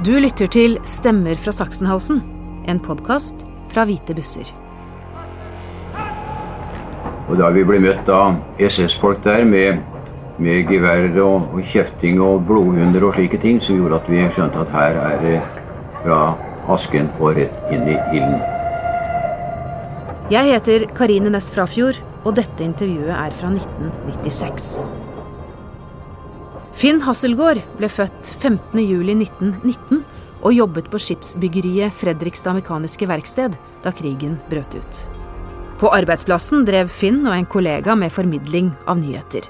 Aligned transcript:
Du 0.00 0.14
lytter 0.16 0.48
til 0.48 0.78
Stemmer 0.88 1.36
fra 1.36 1.52
Sachsenhausen, 1.52 2.22
en 2.72 2.78
podkast 2.80 3.42
fra 3.68 3.82
Hvite 3.84 4.14
busser. 4.16 4.48
Og 7.28 7.34
da 7.36 7.50
vi 7.52 7.66
ble 7.68 7.82
møtt 7.84 8.08
av 8.08 8.38
SS-folk 8.64 9.20
der 9.26 9.44
med, 9.44 9.82
med 10.40 10.72
geværer 10.72 11.18
og, 11.20 11.50
og 11.52 11.68
kjefting 11.68 12.16
og 12.24 12.46
blodhunder 12.48 13.04
og 13.10 13.18
slike 13.18 13.42
ting, 13.44 13.60
så 13.60 13.76
gjorde 13.76 13.98
at 14.00 14.08
vi 14.08 14.24
skjønte 14.24 14.64
at 14.64 14.72
her 14.72 15.02
er 15.02 15.20
det 15.26 15.36
fra 15.98 16.22
asken 16.72 17.12
og 17.18 17.36
rett 17.36 17.68
inn 17.68 17.84
i 17.84 17.98
ilden. 18.00 18.40
Jeg 20.32 20.54
heter 20.54 20.88
Karine 20.96 21.36
Næss 21.36 21.52
Frafjord, 21.52 22.00
og 22.24 22.40
dette 22.40 22.64
intervjuet 22.64 23.12
er 23.18 23.36
fra 23.36 23.52
1996. 23.52 24.78
Finn 26.80 27.02
Hasselgaard 27.04 27.58
ble 27.76 27.88
født 27.92 28.30
15.07.1919 28.40 29.98
og 30.40 30.54
jobbet 30.56 30.86
på 30.88 31.00
skipsbyggeriet 31.04 31.92
Fredrikstad 31.92 32.56
Mekaniske 32.56 33.04
Verksted 33.10 33.58
da 33.84 33.92
krigen 33.92 34.38
brøt 34.48 34.78
ut. 34.78 35.02
På 35.76 35.92
arbeidsplassen 35.92 36.64
drev 36.64 36.88
Finn 36.88 37.20
og 37.26 37.36
en 37.36 37.44
kollega 37.52 37.98
med 38.00 38.14
formidling 38.14 38.72
av 38.88 38.96
nyheter. 39.02 39.44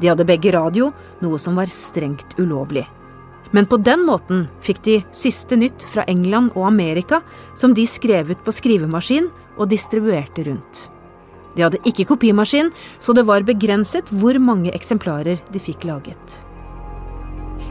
De 0.00 0.08
hadde 0.08 0.24
begge 0.24 0.56
radio, 0.56 0.88
noe 1.20 1.36
som 1.36 1.60
var 1.60 1.68
strengt 1.68 2.32
ulovlig. 2.40 2.86
Men 3.52 3.68
på 3.68 3.76
den 3.84 4.08
måten 4.08 4.46
fikk 4.64 4.80
de 4.88 4.98
siste 5.12 5.60
nytt 5.60 5.84
fra 5.84 6.08
England 6.08 6.56
og 6.56 6.64
Amerika, 6.72 7.20
som 7.60 7.76
de 7.76 7.84
skrev 7.84 8.32
ut 8.32 8.44
på 8.46 8.56
skrivemaskin 8.56 9.28
og 9.58 9.68
distribuerte 9.68 10.48
rundt. 10.48 10.86
De 11.58 11.66
hadde 11.66 11.84
ikke 11.84 12.08
kopimaskin, 12.14 12.72
så 13.04 13.12
det 13.12 13.28
var 13.28 13.44
begrenset 13.44 14.08
hvor 14.08 14.40
mange 14.40 14.72
eksemplarer 14.72 15.42
de 15.52 15.60
fikk 15.60 15.84
laget. 15.84 16.40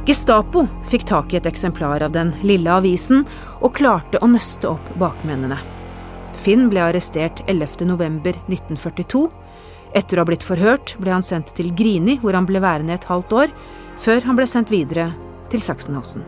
Gestapo 0.09 0.63
fikk 0.89 1.03
tak 1.05 1.33
i 1.35 1.37
et 1.37 1.45
eksemplar 1.45 2.01
av 2.01 2.09
den 2.15 2.31
lille 2.41 2.71
avisen 2.73 3.19
og 3.59 3.75
klarte 3.77 4.17
å 4.25 4.29
nøste 4.31 4.65
opp 4.65 4.87
bakmennene. 4.97 5.59
Finn 6.33 6.63
ble 6.71 6.81
arrestert 6.81 7.43
11.11.1942. 7.45 9.21
Etter 9.93 10.17
å 10.17 10.23
ha 10.23 10.29
blitt 10.31 10.45
forhørt 10.47 10.95
ble 10.97 11.13
han 11.13 11.25
sendt 11.27 11.51
til 11.59 11.69
Grini, 11.77 12.15
hvor 12.23 12.33
han 12.33 12.47
ble 12.49 12.57
værende 12.63 12.95
et 12.97 13.05
halvt 13.05 13.35
år, 13.37 13.53
før 14.01 14.25
han 14.25 14.39
ble 14.39 14.47
sendt 14.49 14.73
videre 14.73 15.11
til 15.53 15.61
Sachsenhausen. 15.61 16.25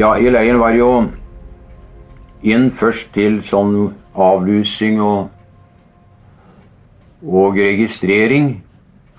Ja, 0.00 0.14
i 0.16 0.32
leiren 0.32 0.62
var 0.64 0.72
jo 0.80 0.88
inn 2.40 2.70
først 2.80 3.12
til 3.12 3.42
sånn 3.44 3.76
avlusing 4.16 5.04
og, 5.04 5.28
og 7.28 7.60
registrering. 7.60 8.54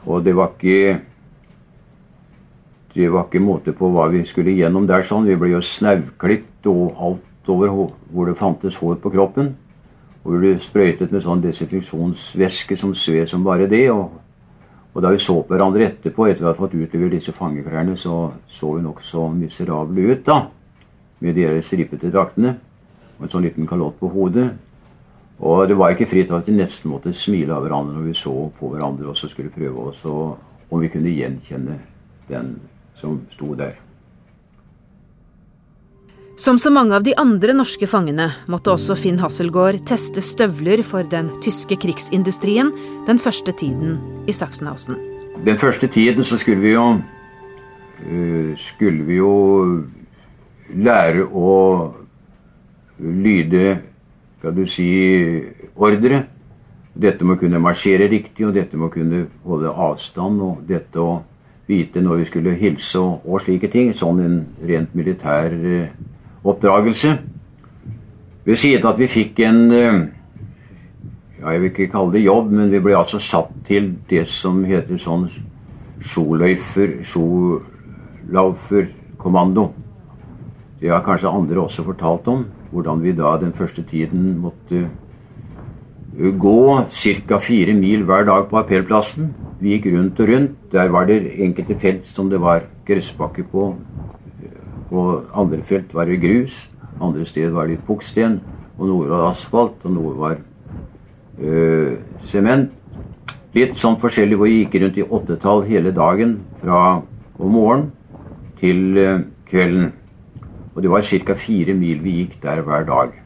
Og 0.10 0.26
det 0.26 0.34
var 0.34 0.56
ikke 0.58 1.11
det 2.94 3.12
var 3.12 3.28
ikke 3.28 3.40
måte 3.44 3.74
på 3.76 3.90
hva 3.94 4.10
vi 4.12 4.24
skulle 4.28 4.56
gjennom 4.56 4.88
der 4.88 5.06
sånn. 5.08 5.28
Vi 5.30 5.38
ble 5.40 5.54
jo 5.54 5.62
snauklipt 5.64 6.68
og 6.68 6.98
alt 7.00 7.52
over 7.52 7.72
hvor 8.12 8.28
det 8.28 8.40
fantes 8.40 8.80
hår 8.82 8.98
på 9.04 9.12
kroppen. 9.14 9.54
Og 10.22 10.34
vi 10.34 10.42
ble 10.42 10.58
sprøytet 10.62 11.14
med 11.14 11.24
sånn 11.24 11.44
desinfeksjonsvæske 11.44 12.78
som 12.78 12.92
sved 12.96 13.30
som 13.32 13.46
bare 13.46 13.70
det. 13.72 13.86
Og, 13.94 14.18
og, 14.92 15.00
da 15.02 15.12
vi 15.14 15.22
så 15.24 15.38
på 15.40 15.56
hverandre 15.56 15.88
etterpå, 15.88 16.28
etter 16.28 16.44
vi 16.44 16.50
hadde 16.50 16.60
fått 16.60 16.76
utlevert 16.76 17.16
disse 17.16 17.36
fangeklærne, 17.36 17.96
så 17.98 18.34
så 18.48 18.74
vi 18.76 18.84
nokså 18.84 19.30
miserable 19.34 20.12
ut, 20.12 20.26
da. 20.28 20.42
Med 21.22 21.38
de 21.38 21.48
stripete 21.64 22.12
draktene. 22.12 22.58
Og 23.18 23.26
en 23.26 23.34
sånn 23.34 23.48
liten 23.48 23.70
kalott 23.70 23.98
på 24.02 24.12
hodet. 24.12 24.50
Og 25.42 25.64
det 25.68 25.78
var 25.78 25.96
ikke 25.96 26.10
fritt 26.10 26.32
at 26.36 26.46
vi 26.50 26.54
nesten 26.60 26.92
måtte 26.92 27.14
smile 27.18 27.56
av 27.56 27.64
hverandre 27.66 27.96
når 27.96 28.12
vi 28.12 28.20
så 28.20 28.34
på 28.60 28.70
hverandre 28.70 29.10
og 29.10 29.18
så 29.18 29.30
skulle 29.30 29.54
prøve 29.54 29.88
oss 29.90 30.04
om 30.06 30.78
vi 30.78 30.90
kunne 30.94 31.10
gjenkjenne 31.10 31.80
den 32.30 32.52
som 33.02 33.22
sto 33.34 33.56
der. 33.58 33.80
Som 36.42 36.58
så 36.58 36.72
mange 36.74 36.96
av 36.96 37.04
de 37.06 37.14
andre 37.22 37.54
norske 37.54 37.86
fangene 37.86 38.32
måtte 38.50 38.72
også 38.74 38.96
Finn 38.98 39.20
Hasselgaard 39.22 39.84
teste 39.90 40.24
støvler 40.26 40.82
for 40.86 41.06
den 41.06 41.30
tyske 41.44 41.78
krigsindustrien 41.84 42.72
den 43.06 43.22
første 43.22 43.54
tiden 43.54 44.00
i 44.26 44.34
Sachsenhausen. 44.34 44.98
Den 45.46 45.60
første 45.62 45.90
tiden 45.92 46.26
så 46.26 46.40
skulle 46.42 46.64
vi 46.64 46.74
jo 46.74 46.88
uh, 46.98 48.52
skulle 48.58 49.06
vi 49.06 49.20
jo 49.20 49.36
lære 50.72 51.28
å 51.28 51.54
lyde 53.02 53.82
skal 54.42 54.56
du 54.58 54.66
si 54.66 54.90
ordre. 55.78 56.24
Dette 56.98 57.26
må 57.26 57.38
kunne 57.40 57.62
marsjere 57.62 58.08
riktig, 58.10 58.48
og 58.48 58.56
dette 58.58 58.78
må 58.78 58.90
kunne 58.92 59.28
holde 59.46 59.70
avstand, 59.70 60.42
og 60.42 60.64
dette 60.68 60.98
å 61.00 61.20
vite 61.72 62.04
når 62.04 62.16
vi 62.22 62.26
skulle 62.30 62.60
hilse 62.60 63.00
og, 63.00 63.14
og 63.26 63.42
slike 63.42 63.68
ting. 63.72 63.94
Sånn 63.96 64.20
en 64.24 64.38
rent 64.68 64.92
militær 64.98 65.50
eh, 65.56 65.90
oppdragelse. 66.44 67.10
Ved 68.46 68.56
siden 68.58 68.86
av 68.86 68.92
at 68.94 69.00
vi 69.00 69.08
fikk 69.12 69.40
en 69.46 69.72
eh, 69.72 70.00
ja, 71.42 71.52
Jeg 71.52 71.62
vil 71.62 71.72
ikke 71.72 71.92
kalle 71.94 72.14
det 72.14 72.26
jobb, 72.26 72.52
men 72.54 72.72
vi 72.72 72.80
ble 72.84 72.98
altså 72.98 73.20
satt 73.20 73.52
til 73.68 73.94
det 74.10 74.28
som 74.30 74.66
heter 74.66 74.98
sånn 75.02 75.30
sjoløyfer, 76.02 76.90
sjolauferkommando. 77.06 79.74
Det 80.82 80.90
har 80.90 81.04
kanskje 81.06 81.30
andre 81.30 81.62
også 81.62 81.84
fortalt 81.86 82.28
om. 82.28 82.46
Hvordan 82.72 83.04
vi 83.04 83.12
da 83.14 83.38
den 83.38 83.54
første 83.54 83.84
tiden 83.84 84.40
måtte 84.42 84.90
gå 86.18 86.86
ca. 86.90 87.38
fire 87.40 87.74
mil 87.74 88.04
hver 88.04 88.26
dag 88.26 88.50
på 88.50 88.58
appellplassen. 88.58 89.34
Vi 89.60 89.78
gikk 89.78 89.94
rundt 89.96 90.20
og 90.20 90.28
rundt. 90.28 90.52
Der 90.72 90.90
var 90.90 91.06
det 91.06 91.32
enkelte 91.38 91.76
felt 91.80 92.08
som 92.08 92.30
det 92.30 92.42
var 92.42 92.64
gressbakke 92.88 93.44
på. 93.44 93.76
Og 94.92 95.24
andre 95.36 95.62
felt 95.64 95.94
var 95.94 96.06
det 96.06 96.22
grus. 96.22 96.70
Andre 97.02 97.26
steder 97.26 97.52
var 97.52 97.68
det 97.68 97.80
pukksten. 97.88 98.42
Og 98.78 98.88
noe 98.88 99.08
var 99.10 99.30
asfalt, 99.30 99.80
og 99.84 99.92
noe 99.92 100.14
var 100.18 100.38
øh, 101.40 101.98
sement. 102.22 102.72
Litt 103.54 103.76
sånn 103.78 104.00
forskjellig 104.00 104.38
hvor 104.40 104.48
vi 104.48 104.62
gikk 104.62 104.78
rundt 104.82 104.98
i 104.98 105.04
åttetall 105.04 105.66
hele 105.68 105.92
dagen 105.92 106.38
fra 106.62 107.02
om 107.38 107.52
morgenen 107.52 107.92
til 108.60 108.98
øh, 108.98 109.20
kvelden. 109.50 109.92
Og 110.76 110.84
det 110.84 110.92
var 110.92 111.02
ca. 111.02 111.36
fire 111.36 111.74
mil 111.74 112.04
vi 112.04 112.18
gikk 112.22 112.40
der 112.44 112.62
hver 112.62 112.88
dag. 112.88 113.18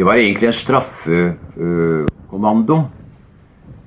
Det 0.00 0.06
var 0.06 0.16
egentlig 0.16 0.46
en 0.46 0.52
straffekommando. 0.52 2.82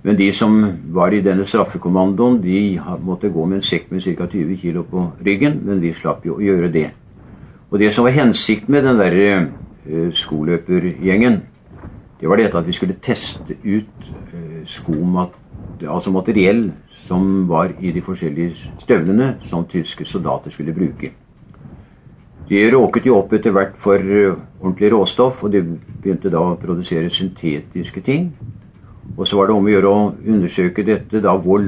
Men 0.04 0.18
de 0.18 0.34
som 0.34 0.72
var 0.94 1.10
i 1.10 1.22
denne 1.26 1.46
straffekommandoen, 1.46 2.42
de 2.44 2.80
måtte 3.02 3.30
gå 3.34 3.46
med 3.50 3.56
en 3.58 3.62
sekk 3.66 3.90
med 3.90 4.02
ca. 4.04 4.28
20 4.30 4.58
kg 4.62 4.84
på 4.92 5.12
ryggen, 5.26 5.62
men 5.66 5.82
vi 5.82 5.94
slapp 5.94 6.26
jo 6.28 6.36
å 6.38 6.42
gjøre 6.46 6.70
det. 6.70 6.90
Og 7.72 7.80
det 7.82 7.94
som 7.96 8.06
var 8.06 8.12
hensikten 8.14 8.72
med 8.76 8.84
den 8.86 8.98
der 9.02 9.48
uh, 9.90 10.14
skoløpergjengen, 10.14 11.42
det 12.22 12.30
var 12.30 12.38
dette 12.38 12.58
at 12.62 12.70
vi 12.70 12.78
skulle 12.78 13.02
teste 13.02 13.58
ut 13.64 13.90
uh, 14.36 14.62
skomat, 14.70 15.34
altså 15.82 16.14
materiell 16.14 16.72
som 17.08 17.50
var 17.50 17.74
i 17.82 17.90
de 17.92 18.02
forskjellige 18.06 18.54
støvlene 18.86 19.42
som 19.50 19.66
tyske 19.66 20.06
soldater 20.06 20.54
skulle 20.54 20.78
bruke. 20.78 21.10
De 22.50 22.64
råket 22.72 23.08
jo 23.08 23.18
opp 23.22 23.34
etter 23.34 23.54
hvert 23.56 23.78
for 23.82 23.96
eh, 23.96 24.36
ordentlig 24.60 24.92
råstoff, 24.94 25.44
og 25.46 25.54
de 25.54 25.64
begynte 26.04 26.32
da 26.34 26.42
å 26.44 26.58
produsere 26.60 27.12
syntetiske 27.14 28.04
ting. 28.04 28.32
Og 29.18 29.28
så 29.28 29.38
var 29.38 29.50
det 29.50 29.56
om 29.56 29.66
å 29.68 29.72
gjøre 29.72 29.92
å 29.92 30.04
undersøke 30.26 30.86
dette, 30.88 31.22
da 31.24 31.36
hvor 31.40 31.64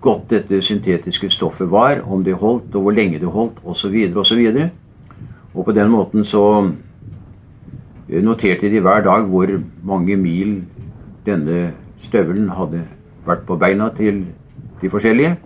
godt 0.00 0.26
dette 0.30 0.62
syntetiske 0.62 1.30
stoffet 1.32 1.68
var, 1.70 2.02
om 2.06 2.24
det 2.24 2.36
holdt, 2.40 2.74
og 2.74 2.86
hvor 2.86 2.96
lenge 2.96 3.20
det 3.20 3.30
holdt, 3.32 3.60
osv., 3.64 3.96
osv. 4.16 4.42
Og 4.46 4.66
og 5.56 5.64
på 5.64 5.72
den 5.72 5.90
måten 5.90 6.24
så 6.24 6.42
eh, 8.08 8.22
noterte 8.22 8.70
de 8.70 8.80
hver 8.80 9.04
dag 9.04 9.24
hvor 9.30 9.48
mange 9.84 10.16
mil 10.16 10.58
denne 11.26 11.72
støvelen 11.98 12.50
hadde 12.52 12.82
vært 13.26 13.46
på 13.48 13.56
beina 13.56 13.88
til 13.96 14.24
de 14.82 14.90
forskjellige 14.92 15.36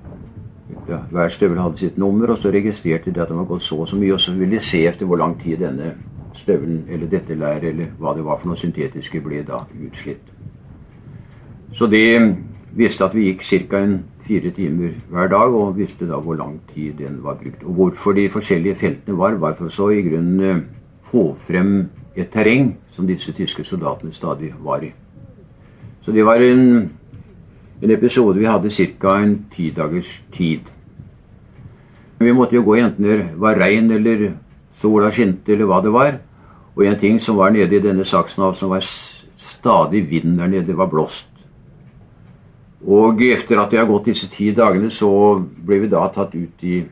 ja, 0.90 0.98
hver 1.10 1.28
støvel 1.28 1.60
hadde 1.62 1.78
sitt 1.78 1.98
nummer, 1.98 2.32
og 2.34 2.38
så 2.38 2.50
registrerte 2.50 3.12
de 3.14 3.22
at 3.22 3.28
den 3.28 3.38
var 3.38 3.48
gått 3.48 3.62
så 3.62 3.80
og 3.80 3.88
så 3.88 3.96
mye, 3.96 4.12
og 4.12 4.20
så 4.20 4.34
ville 4.34 4.58
de 4.58 4.64
se 4.64 4.82
etter 4.88 5.06
hvor 5.06 5.20
lang 5.20 5.36
tid 5.40 5.62
denne 5.62 5.94
støvelen 6.34 6.84
eller 6.88 7.10
dette 7.10 7.34
læret 7.34 7.64
eller 7.72 7.90
hva 7.98 8.14
det 8.16 8.24
var 8.24 8.38
for 8.38 8.50
noe 8.50 8.58
syntetiske 8.58 9.20
ble 9.22 9.42
da 9.46 9.64
utslitt. 9.86 10.30
Så 11.72 11.86
de 11.86 12.02
visste 12.76 13.04
at 13.04 13.14
vi 13.14 13.28
gikk 13.30 13.42
ca. 13.70 13.84
fire 14.26 14.50
timer 14.50 14.90
hver 15.10 15.28
dag, 15.28 15.54
og 15.54 15.76
visste 15.78 16.06
da 16.06 16.18
hvor 16.20 16.34
lang 16.34 16.60
tid 16.74 16.92
den 16.98 17.22
var 17.22 17.34
brukt. 17.34 17.64
Og 17.64 17.72
hvorfor 17.72 18.12
de 18.12 18.28
forskjellige 18.30 18.74
feltene 18.74 19.18
var, 19.18 19.34
var 19.34 19.54
for 19.54 19.68
så 19.68 19.88
i 19.90 20.02
grunnen 20.02 20.40
eh, 20.40 20.62
få 21.02 21.34
frem 21.34 21.88
et 22.16 22.30
terreng 22.30 22.76
som 22.90 23.06
disse 23.06 23.32
tyske 23.32 23.64
soldatene 23.64 24.12
stadig 24.12 24.54
var 24.62 24.82
i. 24.82 24.92
Så 26.02 26.12
det 26.12 26.24
var 26.24 26.34
en, 26.34 26.90
en 27.82 27.90
episode 27.90 28.38
vi 28.38 28.46
hadde 28.46 28.70
ca. 28.70 29.16
en 29.18 29.46
ti 29.54 29.70
dagers 29.70 30.22
tid. 30.32 30.60
Vi 32.20 32.32
måtte 32.36 32.58
jo 32.58 32.66
gå 32.66 32.74
enten 32.76 33.06
det 33.06 33.18
var 33.40 33.56
regn 33.56 33.86
eller 33.96 34.34
sola 34.76 35.08
skinte 35.08 35.54
eller 35.54 35.64
hva 35.64 35.78
det 35.80 35.92
var. 35.94 36.18
Og 36.76 36.82
en 36.84 36.98
ting 37.00 37.16
som 37.20 37.38
var 37.38 37.54
nede 37.54 37.78
i 37.78 37.80
denne 37.80 38.04
saksen 38.04 38.44
av, 38.44 38.52
som 38.58 38.68
var 38.74 38.84
stadig 39.40 40.02
vind 40.10 40.36
der 40.36 40.50
nede, 40.52 40.66
det 40.66 40.76
var 40.76 40.90
blåst. 40.92 41.30
Og 42.84 43.22
etter 43.24 43.60
at 43.60 43.72
vi 43.72 43.80
har 43.80 43.88
gått 43.88 44.10
disse 44.12 44.28
ti 44.28 44.50
dagene, 44.52 44.90
så 44.92 45.08
ble 45.40 45.78
vi 45.80 45.88
da 45.88 46.02
tatt 46.12 46.36
ut 46.36 46.64
i 46.64 46.82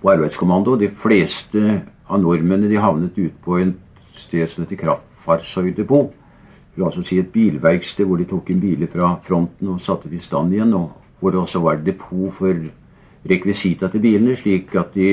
på 0.00 0.10
arbeidskommando. 0.14 0.78
De 0.80 0.88
fleste 0.88 1.82
av 2.08 2.20
nordmennene 2.22 2.72
de 2.72 2.80
havnet 2.80 3.20
ut 3.20 3.36
på 3.44 3.60
et 3.60 3.76
sted 4.16 4.48
som 4.48 4.64
heter 4.64 4.80
Kraftfartsøydepot. 4.80 6.08
Det 6.72 6.80
vil 6.80 6.88
altså 6.88 7.04
si 7.04 7.20
et 7.20 7.28
bilverksted 7.32 8.08
hvor 8.08 8.16
de 8.16 8.28
tok 8.32 8.48
inn 8.48 8.64
biler 8.64 8.88
fra 8.88 9.12
fronten 9.28 9.74
og 9.74 9.84
satte 9.84 10.08
det 10.08 10.22
i 10.22 10.24
stand 10.24 10.56
igjen. 10.56 10.72
og 10.72 11.20
Hvor 11.20 11.36
det 11.36 11.40
også 11.40 11.60
var 11.60 11.84
depot 11.84 12.32
for 12.32 12.64
rekvisita 13.30 13.90
til 13.92 14.02
bilene, 14.02 14.36
slik 14.36 14.74
at 14.76 14.94
de 14.94 15.10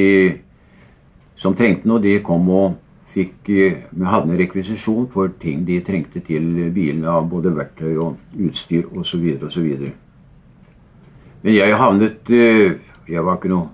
som 1.36 1.56
trengte 1.58 1.90
noe, 1.90 2.02
de 2.02 2.20
kom 2.24 2.50
og 2.54 2.80
fikk 3.14 3.50
med 3.92 4.08
havne 4.10 4.38
rekvisisjon 4.40 5.08
for 5.14 5.34
ting 5.42 5.66
de 5.68 5.80
trengte 5.86 6.24
til 6.26 6.72
bilene 6.74 7.10
av 7.10 7.28
både 7.30 7.54
verktøy 7.54 7.94
og 7.98 8.42
utstyr 8.48 8.90
osv. 8.98 9.28
osv. 9.46 9.70
Men 11.44 11.56
jeg 11.56 11.78
havnet 11.78 12.30
eh, 12.32 12.80
Jeg 13.10 13.26
var 13.26 13.36
ikke 13.36 13.50
noe 13.52 13.68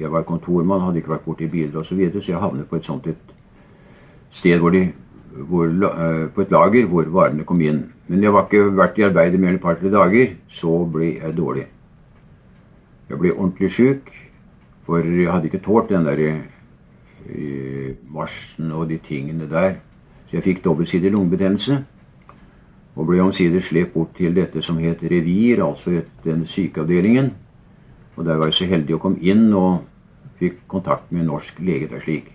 jeg 0.00 0.12
var 0.12 0.22
kontormann, 0.22 0.84
hadde 0.86 1.00
ikke 1.02 1.10
vært 1.10 1.26
borti 1.26 1.48
biler 1.50 1.80
osv., 1.80 1.88
så, 1.90 1.96
videre, 1.98 2.22
så 2.22 2.32
jeg 2.32 2.40
havnet 2.42 2.68
på 2.70 2.78
et 2.78 2.86
sånt 2.86 3.06
et 3.10 3.32
sted 4.30 4.60
hvor 4.62 4.70
de, 4.74 4.84
hvor, 5.48 5.66
uh, 5.66 6.28
på 6.34 6.44
et 6.44 6.52
lager 6.54 6.86
hvor 6.90 7.08
varene 7.14 7.46
kom 7.48 7.60
inn. 7.64 7.80
Men 8.08 8.22
jeg 8.22 8.32
var 8.34 8.46
ikke 8.46 8.76
vært 8.78 9.00
i 9.00 9.06
arbeid 9.08 9.34
i 9.34 9.40
mer 9.42 9.52
enn 9.52 9.58
et 9.58 9.64
par-tre 9.64 9.90
dager, 9.92 10.36
så 10.48 10.84
ble 10.92 11.16
jeg 11.16 11.36
dårlig. 11.36 11.66
Jeg 13.08 13.18
ble 13.18 13.32
ordentlig 13.32 13.70
sjuk, 13.72 14.10
for 14.84 15.00
jeg 15.00 15.30
hadde 15.32 15.48
ikke 15.48 15.64
tålt 15.64 15.92
den 15.92 16.04
der 16.04 16.20
uh, 16.28 17.90
marsjen 18.12 18.72
og 18.72 18.88
de 18.90 18.98
tingene 19.04 19.48
der. 19.48 19.78
Så 20.28 20.36
jeg 20.38 20.44
fikk 20.44 20.64
dobbeltsidig 20.64 21.12
lungebetennelse. 21.12 21.78
Og 22.98 23.06
ble 23.08 23.20
omsider 23.22 23.62
slept 23.62 23.94
bort 23.94 24.16
til 24.18 24.34
dette 24.36 24.62
som 24.64 24.80
het 24.82 25.02
revir, 25.02 25.62
altså 25.64 26.02
den 26.24 26.44
sykeavdelingen. 26.46 27.32
Og 28.16 28.26
der 28.26 28.36
var 28.36 28.50
jeg 28.50 28.58
så 28.58 28.68
heldig 28.68 28.96
å 28.96 29.02
komme 29.02 29.22
inn 29.22 29.52
og 29.54 29.86
fikk 30.40 30.64
kontakt 30.70 31.12
med 31.12 31.22
en 31.22 31.32
norsk 31.32 31.60
lege 31.62 31.88
der 31.90 32.02
slik. 32.02 32.32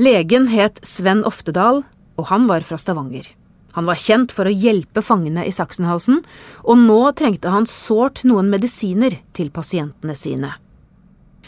Legen 0.00 0.48
het 0.52 0.80
Sven 0.84 1.22
Oftedal, 1.24 1.84
og 2.16 2.28
han 2.32 2.48
var 2.48 2.64
fra 2.66 2.76
Stavanger. 2.80 3.28
Han 3.76 3.84
var 3.84 4.00
kjent 4.00 4.32
for 4.32 4.48
å 4.48 4.52
hjelpe 4.52 5.02
fangene 5.04 5.44
i 5.44 5.52
Sachsenhausen, 5.52 6.22
og 6.64 6.78
nå 6.80 7.00
trengte 7.12 7.52
han 7.52 7.68
sårt 7.68 8.22
noen 8.24 8.48
medisiner 8.48 9.18
til 9.36 9.50
pasientene 9.52 10.14
sine. 10.16 10.54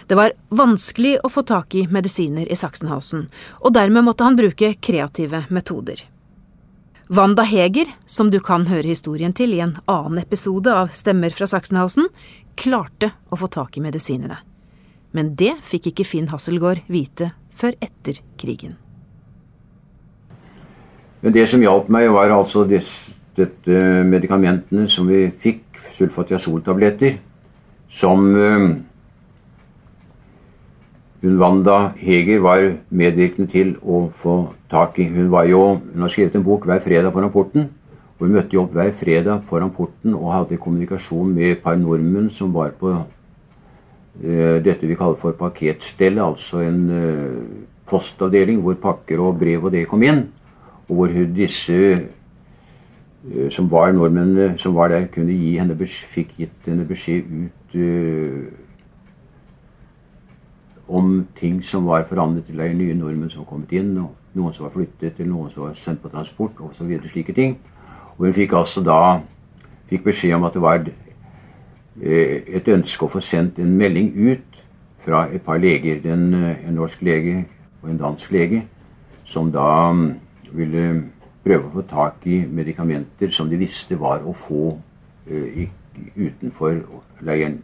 Det 0.09 0.17
var 0.17 0.35
vanskelig 0.53 1.19
å 1.25 1.31
få 1.33 1.43
tak 1.49 1.75
i 1.75 1.87
medisiner 1.89 2.49
i 2.49 2.57
Sachsenhausen, 2.57 3.27
og 3.65 3.73
dermed 3.77 4.05
måtte 4.05 4.29
han 4.29 4.37
bruke 4.37 4.75
kreative 4.81 5.47
metoder. 5.49 6.03
Wanda 7.09 7.47
Heger, 7.49 7.89
som 8.05 8.29
du 8.29 8.37
kan 8.45 8.67
høre 8.69 8.91
historien 8.91 9.33
til 9.33 9.55
i 9.57 9.63
en 9.65 9.79
annen 9.89 10.21
episode 10.21 10.69
av 10.69 10.93
Stemmer 10.93 11.33
fra 11.33 11.49
Sachsenhausen, 11.49 12.11
klarte 12.61 13.15
å 13.33 13.39
få 13.41 13.49
tak 13.49 13.81
i 13.81 13.85
medisinene. 13.85 14.37
Men 15.17 15.33
det 15.41 15.55
fikk 15.65 15.89
ikke 15.95 16.05
Finn 16.05 16.29
Hasselgaard 16.29 16.85
vite 16.93 17.31
før 17.57 17.73
etter 17.81 18.21
krigen. 18.37 18.77
Men 21.23 21.35
det 21.35 21.49
som 21.51 21.63
hjalp 21.63 21.89
meg, 21.91 22.11
var 22.15 22.31
altså 22.35 22.65
disse 22.69 23.15
medikamentene 24.07 24.89
som 24.91 25.09
vi 25.09 25.27
fikk, 25.43 25.65
sulfatiazoltabletter, 25.99 27.19
som 27.91 28.29
hun 31.23 31.39
Wanda 31.41 31.93
Heger 31.97 32.39
var 32.41 32.65
medvirkende 32.95 33.51
til 33.51 33.73
å 33.83 34.05
få 34.15 34.37
tak 34.71 35.01
i. 35.03 35.09
Hun, 35.11 35.31
var 35.33 35.49
jo, 35.51 35.81
hun 35.81 36.05
har 36.05 36.13
skrevet 36.13 36.37
en 36.39 36.47
bok 36.47 36.69
hver 36.69 36.83
fredag 36.85 37.11
foran 37.15 37.33
porten. 37.35 37.69
Og 38.19 38.27
Hun 38.27 38.35
møtte 38.37 38.55
jo 38.55 38.63
opp 38.65 38.75
hver 38.75 38.93
fredag 38.99 39.43
foran 39.49 39.73
porten 39.75 40.15
og 40.15 40.33
hadde 40.35 40.59
kommunikasjon 40.63 41.35
med 41.35 41.57
et 41.57 41.63
par 41.63 41.79
nordmenn 41.79 42.31
som 42.35 42.55
var 42.55 42.71
på 42.79 42.93
uh, 42.95 44.57
dette 44.63 44.87
vi 44.87 44.99
kaller 44.99 45.19
for 45.19 45.35
paketstellet, 45.39 46.23
altså 46.23 46.63
en 46.63 46.81
uh, 46.91 47.67
postavdeling 47.87 48.63
hvor 48.63 48.79
pakker 48.83 49.23
og 49.23 49.39
brev 49.39 49.67
og 49.67 49.75
det 49.75 49.87
kom 49.91 50.03
inn. 50.07 50.27
Hvor 50.89 51.13
disse 51.37 51.75
uh, 53.25 53.51
som 53.51 53.71
var 53.71 53.93
nordmennene 53.93 54.55
som 54.59 54.75
var 54.75 54.89
der, 54.89 55.07
kunne 55.13 55.33
gi 55.37 55.59
henne 55.59 55.77
fikk 55.87 56.33
gitt 56.39 56.67
henne 56.67 56.87
beskjed 56.89 57.29
ut 57.29 57.77
om 60.89 61.27
ting 61.37 61.65
som 61.65 61.87
var 61.87 62.07
forandret 62.09 62.47
til 62.47 62.59
de 62.59 62.75
nye 62.75 62.95
nordmenn 62.97 63.31
som 63.31 63.43
var 63.45 63.51
kommet 63.51 63.73
inn, 63.77 63.93
og 64.01 64.15
noen 64.39 64.55
som 64.57 64.65
var 64.65 64.73
flyttet, 64.73 65.19
eller 65.19 65.33
noen 65.33 65.51
som 65.53 65.67
var 65.67 65.75
sendt 65.77 66.01
på 66.03 66.09
transport 66.13 66.61
osv. 66.65 66.95
slike 67.11 67.35
ting. 67.37 67.59
Og 68.17 68.27
hun 68.27 68.37
fikk 68.37 68.55
altså 68.57 68.83
da 68.85 69.21
fikk 69.91 70.07
beskjed 70.09 70.35
om 70.37 70.47
at 70.49 70.57
det 70.57 70.63
var 70.63 70.81
eh, 70.89 72.57
et 72.57 72.69
ønske 72.73 73.05
å 73.05 73.13
få 73.13 73.21
sendt 73.25 73.61
en 73.61 73.77
melding 73.77 74.15
ut 74.17 74.63
fra 75.05 75.27
et 75.33 75.45
par 75.45 75.61
leger. 75.61 76.01
En, 76.09 76.33
eh, 76.35 76.65
en 76.69 76.81
norsk 76.81 77.03
lege 77.05 77.45
og 77.83 77.91
en 77.93 78.01
dansk 78.01 78.33
lege 78.33 78.65
som 79.29 79.53
da 79.53 79.69
ville 80.53 80.85
prøve 81.45 81.69
å 81.69 81.75
få 81.79 81.85
tak 81.89 82.27
i 82.29 82.43
medikamenter 82.45 83.33
som 83.35 83.49
de 83.51 83.59
visste 83.61 83.99
var 83.99 84.25
å 84.27 84.35
få 84.37 84.75
uh, 84.77 85.65
utenfor 86.17 86.83
leiren. 87.25 87.59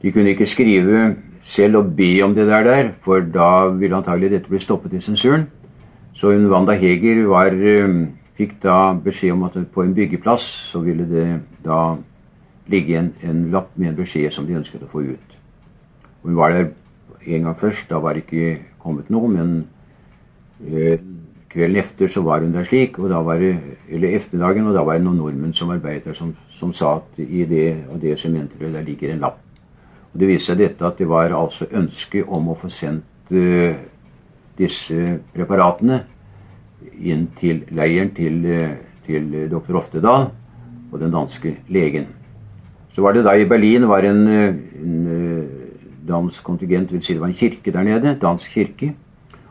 De 0.00 0.12
kunne 0.12 0.32
ikke 0.32 0.48
skrive 0.48 1.14
selv 1.42 1.80
og 1.80 1.94
be 1.96 2.12
om 2.24 2.34
det 2.36 2.46
der, 2.48 2.64
der 2.64 2.92
for 3.04 3.24
da 3.24 3.68
ville 3.72 3.96
antagelig 3.96 4.30
dette 4.34 4.52
bli 4.52 4.60
stoppet 4.60 4.94
i 4.96 5.02
sensuren. 5.04 5.46
Så 6.14 6.32
hun 6.32 6.50
Wanda 6.50 6.76
Heger 6.76 7.24
var 7.30 7.54
uh, 7.54 8.06
fikk 8.40 8.60
da 8.62 8.92
beskjed 8.96 9.36
om 9.36 9.48
at 9.48 9.58
på 9.72 9.84
en 9.84 9.94
byggeplass 9.96 10.46
så 10.70 10.80
ville 10.84 11.06
det 11.08 11.26
da 11.64 11.96
ligge 12.70 12.98
en, 12.98 13.12
en 13.26 13.48
lapp 13.52 13.72
med 13.76 13.90
en 13.90 13.98
beskjed 13.98 14.32
som 14.32 14.46
de 14.46 14.56
ønsket 14.56 14.84
å 14.86 14.90
få 14.90 15.02
ut. 15.10 15.36
Hun 16.22 16.36
var 16.38 16.54
der 16.54 16.70
en 17.26 17.48
gang 17.48 17.56
først. 17.58 17.88
Da 17.90 17.98
var 17.98 18.14
det 18.14 18.24
ikke 18.24 18.60
kommet 18.80 19.10
noe, 19.10 19.28
men 19.28 19.50
eh, 20.66 21.00
kvelden 21.50 21.76
efter 21.82 22.08
så 22.08 22.22
var 22.22 22.40
hun 22.40 22.52
der 22.54 22.64
slik, 22.64 22.98
og 22.98 23.10
da 23.10 23.20
var 23.26 23.38
det, 23.38 23.56
eller 23.88 24.16
ettermiddagen, 24.16 24.66
og 24.66 24.74
da 24.74 24.84
var 24.86 24.98
det 24.98 25.04
noen 25.04 25.18
nordmenn 25.18 25.54
som 25.54 25.70
arbeidet 25.74 26.04
der, 26.04 26.14
som, 26.14 26.34
som 26.48 26.72
sa 26.72 26.96
at 27.00 27.22
i 27.22 27.44
det 27.44 27.86
og 27.90 28.00
det 28.02 28.18
sementrøret 28.20 28.74
der 28.74 28.86
ligger 28.86 29.12
en 29.12 29.24
lapp. 29.24 29.40
Og 30.12 30.20
Det 30.20 30.28
viste 30.28 30.52
seg 30.52 30.58
dette 30.58 30.86
at 30.86 30.98
det 30.98 31.08
var 31.08 31.34
altså 31.34 31.66
ønske 31.70 32.22
om 32.26 32.50
å 32.50 32.58
få 32.58 32.70
sendt 32.70 33.34
uh, 33.34 33.74
disse 34.58 35.18
preparatene 35.34 36.00
inn 36.98 37.28
til 37.38 37.64
leiren 37.74 38.10
til, 38.14 38.40
uh, 38.46 38.72
til 39.06 39.30
doktor 39.50 39.78
Oftedal 39.82 40.30
og 40.90 40.98
den 40.98 41.14
danske 41.14 41.56
legen. 41.70 42.08
Så 42.90 43.02
var 43.02 43.14
det 43.14 43.22
da 43.26 43.36
i 43.38 43.46
Berlin 43.46 43.86
var 43.86 44.02
en, 44.02 44.26
eh, 44.26 44.54
en 44.82 45.06
uh, 45.06 45.44
dansk 46.06 46.42
kontingent, 46.42 46.90
vil 46.90 47.02
si 47.02 47.14
det 47.14 47.22
var 47.22 47.30
en 47.30 47.38
kirke 47.38 47.70
der 47.70 47.86
nede, 47.86 48.18
dansk 48.22 48.50
kirke. 48.50 48.94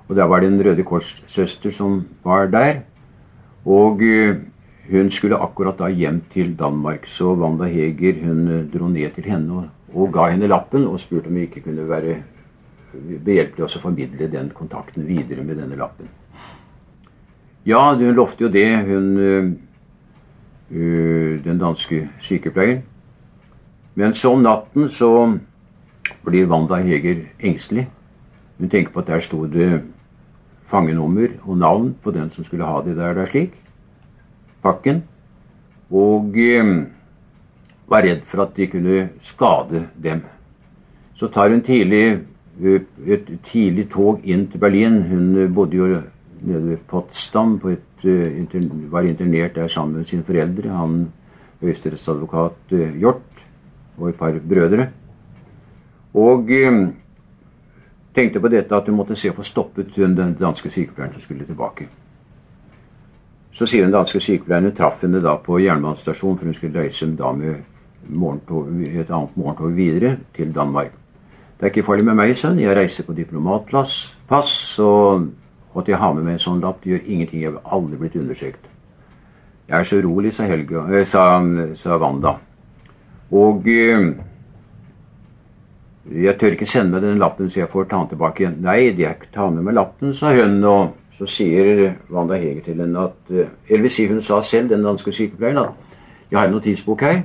Og 0.10 0.16
der 0.16 0.24
var 0.24 0.40
det 0.40 0.50
en 0.50 0.66
Røde 0.66 0.84
Kors-søster 0.84 1.72
som 1.72 2.02
var 2.24 2.48
der. 2.50 2.82
Og 3.66 4.02
hun 4.92 5.12
skulle 5.12 5.38
akkurat 5.38 5.80
da 5.80 5.88
hjem 5.88 6.22
til 6.34 6.56
Danmark, 6.60 7.06
så 7.06 7.34
Wanda 7.34 7.64
Heger 7.70 8.26
hun 8.26 8.70
dro 8.74 8.88
ned 8.88 9.12
til 9.16 9.24
henne 9.24 9.54
og, 9.54 9.68
og 9.94 10.14
ga 10.14 10.32
henne 10.32 10.48
lappen 10.48 10.88
og 10.88 11.00
spurte 11.00 11.28
om 11.28 11.36
vi 11.36 11.42
ikke 11.42 11.62
kunne 11.62 11.90
være 11.90 12.16
behjelpelig 13.26 13.66
å 13.66 13.82
formidle 13.82 14.32
den 14.32 14.50
kontakten 14.56 15.06
videre 15.06 15.44
med 15.46 15.62
denne 15.62 15.78
lappen. 15.78 16.10
Ja, 17.66 17.94
hun 17.94 18.16
lovte 18.18 18.48
jo 18.48 18.50
det, 18.50 18.86
hun 18.88 19.18
øh, 20.72 21.44
den 21.46 21.60
danske 21.60 22.10
sykepleieren. 22.20 22.82
Men 23.96 24.14
så 24.14 24.34
om 24.34 24.42
natten 24.42 24.90
så 24.90 25.38
blir 26.26 26.50
Wanda 26.50 26.82
Heger 26.82 27.26
engstelig. 27.40 27.90
Hun 28.58 28.70
tenker 28.70 28.92
på 28.92 29.00
at 29.00 29.08
der 29.08 29.20
sto 29.20 29.46
det 29.46 29.84
fangenummer 30.70 31.36
og 31.46 31.58
navn 31.58 31.94
på 32.04 32.14
den 32.16 32.30
som 32.32 32.46
skulle 32.46 32.68
ha 32.68 32.82
det 32.86 32.96
der, 32.98 33.14
der 33.18 33.30
slik. 33.30 33.54
Pakken. 34.64 35.04
Og 35.90 36.38
eh, 36.38 36.74
var 37.90 38.06
redd 38.06 38.26
for 38.30 38.46
at 38.46 38.56
de 38.58 38.68
kunne 38.70 39.10
skade 39.26 39.88
dem. 39.98 40.22
Så 41.18 41.28
tar 41.28 41.50
hun 41.50 41.66
tidlig 41.66 42.20
et 42.60 43.28
tidlig 43.48 43.88
tog 43.92 44.24
inn 44.28 44.48
til 44.52 44.60
Berlin. 44.60 45.02
Hun 45.08 45.54
bodde 45.56 45.78
jo 45.78 45.88
nede 46.42 46.70
ved 46.70 46.78
Potsdam. 46.88 47.58
På 47.60 47.70
et, 47.70 48.04
uh, 48.04 48.92
var 48.92 49.08
internert 49.08 49.56
der 49.56 49.68
sammen 49.68 49.98
med 49.98 50.06
sine 50.06 50.24
foreldre. 50.24 50.70
Han 50.70 51.12
høyesterettsadvokat 51.62 52.76
Hjort 53.00 53.44
og 53.98 54.10
et 54.10 54.16
par 54.16 54.36
brødre. 54.50 54.90
Og 56.14 56.50
um, 56.68 56.94
tenkte 58.20 58.44
på 58.44 58.52
dette 58.52 58.76
at 58.76 58.92
hun 58.92 59.00
måtte 59.00 59.18
se 59.18 59.32
å 59.32 59.38
få 59.38 59.48
stoppet 59.48 59.96
den 59.96 60.36
danske 60.40 60.70
sykepleieren 60.70 61.16
som 61.16 61.24
skulle 61.24 61.48
tilbake. 61.48 61.88
Så 63.56 63.66
sier 63.68 63.84
den 63.84 63.96
danske 63.96 64.22
sykepleieren 64.22 64.70
hun 64.70 64.76
traff 64.78 65.02
henne 65.04 65.22
da 65.24 65.38
på 65.42 65.60
jernbanestasjonen, 65.64 66.38
for 66.38 66.52
hun 66.52 66.58
skulle 66.58 66.84
reise 66.84 67.08
da 67.18 67.32
med 67.34 67.56
et 67.60 69.12
annet 69.12 69.38
morgentog 69.38 69.76
videre 69.76 70.18
til 70.36 70.54
Danmark. 70.56 70.92
Det 71.60 71.66
er 71.66 71.74
ikke 71.74 71.84
farlig 71.84 72.06
med 72.08 72.16
meg, 72.16 72.36
sa. 72.40 72.54
Jeg 72.56 72.76
reiser 72.78 73.04
på 73.04 73.14
diplomatpass, 73.18 74.80
og 74.80 75.26
at 75.76 75.90
jeg 75.92 76.00
har 76.00 76.14
med 76.16 76.24
meg 76.24 76.38
en 76.38 76.44
sånn 76.46 76.62
lapp, 76.64 76.86
gjør 76.88 77.04
ingenting. 77.04 77.42
Jeg 77.44 77.52
har 77.52 77.76
aldri 77.76 78.00
blitt 78.00 78.16
undersøkt. 78.16 78.70
Jeg 79.68 79.80
er 79.80 79.84
så 79.84 80.00
urolig, 80.00 80.32
sa, 80.34 80.48
Helge, 80.48 81.06
sa, 81.06 81.26
sa 81.76 81.98
Wanda. 82.00 82.38
Og 83.36 83.68
Jeg 86.10 86.38
tør 86.40 86.56
ikke 86.56 86.66
sende 86.70 86.92
meg 86.96 87.04
den 87.04 87.20
lappen, 87.22 87.50
så 87.50 87.60
jeg 87.62 87.70
får 87.70 87.90
ta 87.90 88.00
den 88.02 88.14
tilbake 88.14 88.44
igjen. 88.44 88.58
Nei, 88.64 88.80
jeg 88.98 89.30
tar 89.34 89.52
med 89.54 89.68
meg 89.68 89.76
lappen, 89.78 90.14
sa 90.18 90.32
hun. 90.34 90.58
Og 90.64 90.96
så 91.18 91.28
sier 91.30 91.84
Wanda 92.10 92.38
Heger 92.40 92.64
til 92.66 92.82
henne 92.82 93.10
at 93.10 93.34
Eller 93.68 93.84
vil 93.84 93.92
si, 93.92 94.08
hun 94.08 94.22
sa 94.22 94.40
selv, 94.42 94.70
den 94.70 94.86
danske 94.86 95.12
sykepleieren, 95.12 95.58
at 95.58 96.32
jeg 96.32 96.40
har 96.40 96.48
en 96.48 96.54
notisbok 96.54 97.02
her, 97.02 97.22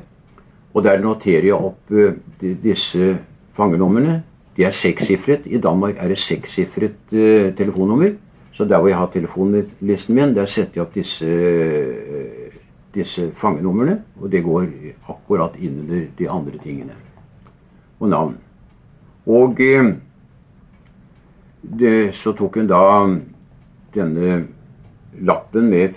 og 0.74 0.84
der 0.84 1.00
noterer 1.00 1.46
jeg 1.46 1.54
opp 1.54 1.92
disse 2.40 3.18
fangenumrene. 3.54 4.22
De 4.56 4.64
er 4.64 4.70
sekssifret. 4.70 5.46
I 5.46 5.58
Danmark 5.58 5.94
er 5.98 6.08
det 6.08 6.18
sekssifret 6.18 7.12
uh, 7.12 7.54
telefonnummer. 7.56 8.14
Så 8.52 8.64
der 8.64 8.78
hvor 8.78 8.88
jeg 8.88 8.98
har 8.98 9.10
telefonlisten 9.12 10.14
min, 10.14 10.34
der 10.34 10.44
setter 10.46 10.72
jeg 10.74 10.82
opp 10.82 10.94
disse, 10.94 11.26
uh, 11.26 12.58
disse 12.94 13.30
fangenumrene. 13.34 14.00
Og 14.20 14.32
det 14.32 14.44
går 14.44 14.66
akkurat 15.08 15.58
innunder 15.58 16.06
de 16.18 16.30
andre 16.30 16.58
tingene. 16.62 16.94
Og 18.00 18.08
navn. 18.08 18.36
Og 19.26 19.60
uh, 19.60 19.92
det, 21.78 22.14
så 22.14 22.32
tok 22.36 22.60
hun 22.60 22.68
da 22.68 22.82
denne 23.94 24.44
lappen 25.24 25.70
med 25.70 25.94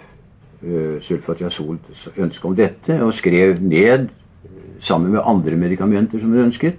uh, 0.63 0.97
sulfatiazol 1.01 1.77
ønske 2.17 2.47
om 2.47 2.55
dette, 2.55 3.01
og 3.03 3.13
skrev 3.13 3.57
ned 3.61 4.09
sammen 4.79 5.11
med 5.11 5.25
andre 5.25 5.55
medikamenter 5.55 6.19
som 6.19 6.29
hun 6.29 6.47
ønsket. 6.47 6.77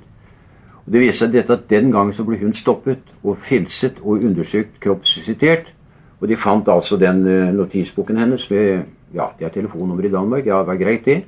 Og 0.87 0.93
Det 0.93 1.01
viser 1.01 1.27
seg 1.27 1.35
dette 1.35 1.53
at 1.53 1.71
Den 1.71 1.91
gangen 1.93 2.13
så 2.17 2.25
ble 2.25 2.39
hun 2.41 2.55
stoppet 2.55 3.03
og 3.23 3.37
filset 3.45 3.99
og 4.01 4.25
undersøkt 4.25 4.81
kroppsvisitert. 4.81 5.75
Og 6.21 6.29
de 6.29 6.37
fant 6.37 6.69
altså 6.69 6.97
den 6.97 7.27
uh, 7.27 7.55
notisboken 7.55 8.17
hennes 8.17 8.51
med 8.51 8.87
ja, 9.15 9.29
det 9.39 9.47
er 9.47 9.53
telefonnummer 9.53 10.05
i 10.05 10.13
Danmark. 10.13 10.47
Ja, 10.47 10.59
det 10.59 10.67
var 10.67 10.77
greit, 10.77 11.05
det. 11.05 11.23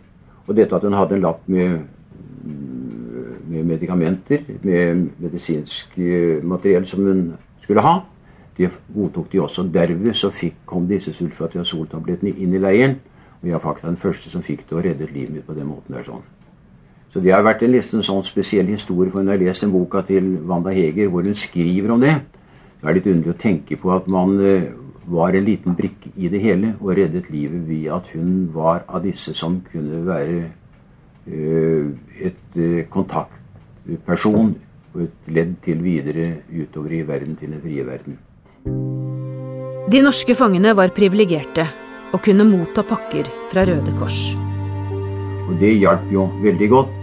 Og 0.47 0.57
dette 0.57 0.77
at 0.77 0.83
hun 0.85 0.97
hadde 0.97 1.15
en 1.15 1.23
lapp 1.25 1.49
med, 1.49 1.79
med 3.51 3.67
medikamenter, 3.69 4.47
med 4.63 5.07
medisinsk 5.21 5.97
uh, 5.99 6.41
materiell 6.47 6.87
som 6.89 7.05
hun 7.05 7.23
skulle 7.65 7.85
ha, 7.85 8.01
det 8.57 8.71
godtok 8.95 9.31
de 9.33 9.41
også. 9.41 9.67
Derved 9.73 10.15
så 10.15 10.31
fikk, 10.31 10.59
kom 10.67 10.89
disse 10.89 11.13
sulfatiazoltablettene 11.17 12.35
inn 12.37 12.55
i 12.55 12.61
leiren. 12.63 12.99
Og 13.41 13.49
jeg 13.49 13.57
er 13.57 13.63
faktisk 13.63 13.87
den 13.87 14.01
første 14.01 14.31
som 14.31 14.45
fikk 14.45 14.67
det 14.69 14.77
og 14.77 14.85
reddet 14.85 15.15
livet 15.15 15.33
mitt 15.33 15.47
på 15.47 15.57
den 15.57 15.71
måten 15.71 15.97
der 15.97 16.05
sånn. 16.05 16.27
Så 17.11 17.23
det 17.25 17.33
har 17.33 17.43
vært 17.43 17.65
en 17.67 17.73
liten 17.73 18.05
sånn 18.07 18.23
spesiell 18.23 18.69
historie, 18.71 19.11
for 19.11 19.23
hun 19.23 19.33
har 19.33 19.41
lest 19.41 19.65
den 19.65 19.73
boka 19.73 20.05
til 20.07 20.37
Wanda 20.47 20.75
Heger 20.75 21.09
hvor 21.11 21.25
hun 21.27 21.35
skriver 21.35 21.95
om 21.95 22.05
det, 22.05 22.19
det 22.81 22.89
er 22.89 22.97
litt 22.97 23.09
underlig 23.11 23.35
å 23.35 23.41
tenke 23.41 23.77
på 23.81 23.91
at 23.93 24.07
man 24.09 24.37
var 25.11 25.35
en 25.35 25.45
liten 25.45 25.75
brikke 25.77 26.13
i 26.17 26.29
det 26.29 26.41
hele 26.41 26.75
og 26.81 26.95
reddet 26.97 27.31
livet 27.31 27.67
ved 27.69 27.89
at 27.93 28.09
hun 28.15 28.51
var 28.55 28.85
av 28.89 29.03
disse 29.05 29.35
som 29.35 29.59
kunne 29.73 30.03
være 30.07 30.45
uh, 31.27 31.91
et 32.21 32.57
uh, 32.57 32.85
kontaktperson 33.91 34.55
og 34.95 35.03
et 35.05 35.31
ledd 35.31 35.55
til 35.65 35.83
videre 35.83 36.43
utover 36.51 36.93
i 36.93 37.03
verden, 37.07 37.37
til 37.37 37.51
den 37.51 37.61
frie 37.63 37.85
verden. 37.87 38.19
De 39.91 40.03
norske 40.03 40.35
fangene 40.35 40.75
var 40.77 40.91
privilegerte 40.95 41.67
og 42.13 42.23
kunne 42.23 42.45
motta 42.45 42.83
pakker 42.83 43.29
fra 43.51 43.65
Røde 43.65 43.95
Kors. 43.99 44.35
Og 45.49 45.59
det 45.61 45.79
hjalp 45.79 46.11
jo 46.13 46.29
veldig 46.43 46.69
godt. 46.71 46.97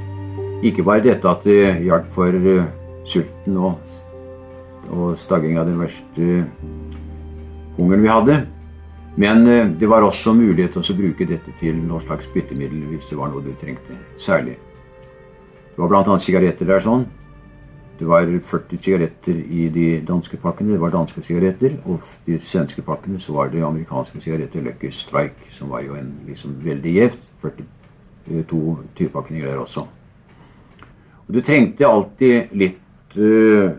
Ikke 0.64 0.84
bare 0.84 1.04
dette 1.04 1.28
at 1.30 1.44
det 1.44 1.84
hjalp 1.86 2.12
for 2.16 2.34
uh, 2.34 2.68
sulten 3.06 3.58
og, 3.58 3.80
og 4.90 5.18
stagging 5.18 5.58
av 5.60 5.68
den 5.68 5.80
verste 5.80 6.46
hungeren 7.78 8.04
vi 8.04 8.12
hadde. 8.12 8.40
Men 9.18 9.48
uh, 9.48 9.68
det 9.80 9.90
var 9.90 10.04
også 10.04 10.34
mulighet 10.34 10.76
til 10.76 10.96
å 10.96 10.98
bruke 11.02 11.28
dette 11.28 11.56
til 11.60 11.78
noe 11.84 12.02
slags 12.04 12.28
byttemiddel 12.34 12.88
hvis 12.92 13.12
det 13.12 13.20
var 13.20 13.32
noe 13.32 13.44
du 13.44 13.54
trengte 13.60 14.00
særlig. 14.20 14.58
Det 15.78 15.84
var 15.84 15.90
bl.a. 15.94 16.18
sigaretter 16.18 16.66
der 16.66 16.82
sånn. 16.82 17.04
Det 18.00 18.06
var 18.10 18.26
40 18.26 18.80
sigaretter 18.82 19.38
i 19.38 19.68
de 19.70 19.84
danske 20.08 20.40
pakkene. 20.42 20.74
Det 20.74 20.82
var 20.82 20.90
danske 20.90 21.22
sigaretter. 21.22 21.76
Og 21.86 22.02
i 22.26 22.34
de 22.34 22.40
svenske 22.42 22.82
pakkene 22.82 23.22
så 23.22 23.36
var 23.36 23.52
det 23.54 23.62
amerikanske 23.62 24.24
sigaretter. 24.24 24.66
Lucky 24.66 24.90
Strike, 24.90 25.52
som 25.54 25.70
var 25.70 25.86
jo 25.86 25.94
en 25.94 26.10
liksom 26.26 26.58
veldig 26.66 26.96
gjevt. 26.96 27.30
42 27.46 28.76
typepakninger 28.98 29.46
der 29.46 29.62
også. 29.62 29.86
Og 31.28 31.38
du 31.38 31.44
trengte 31.46 31.86
alltid 31.86 32.58
litt 32.58 33.18
uh, 33.22 33.78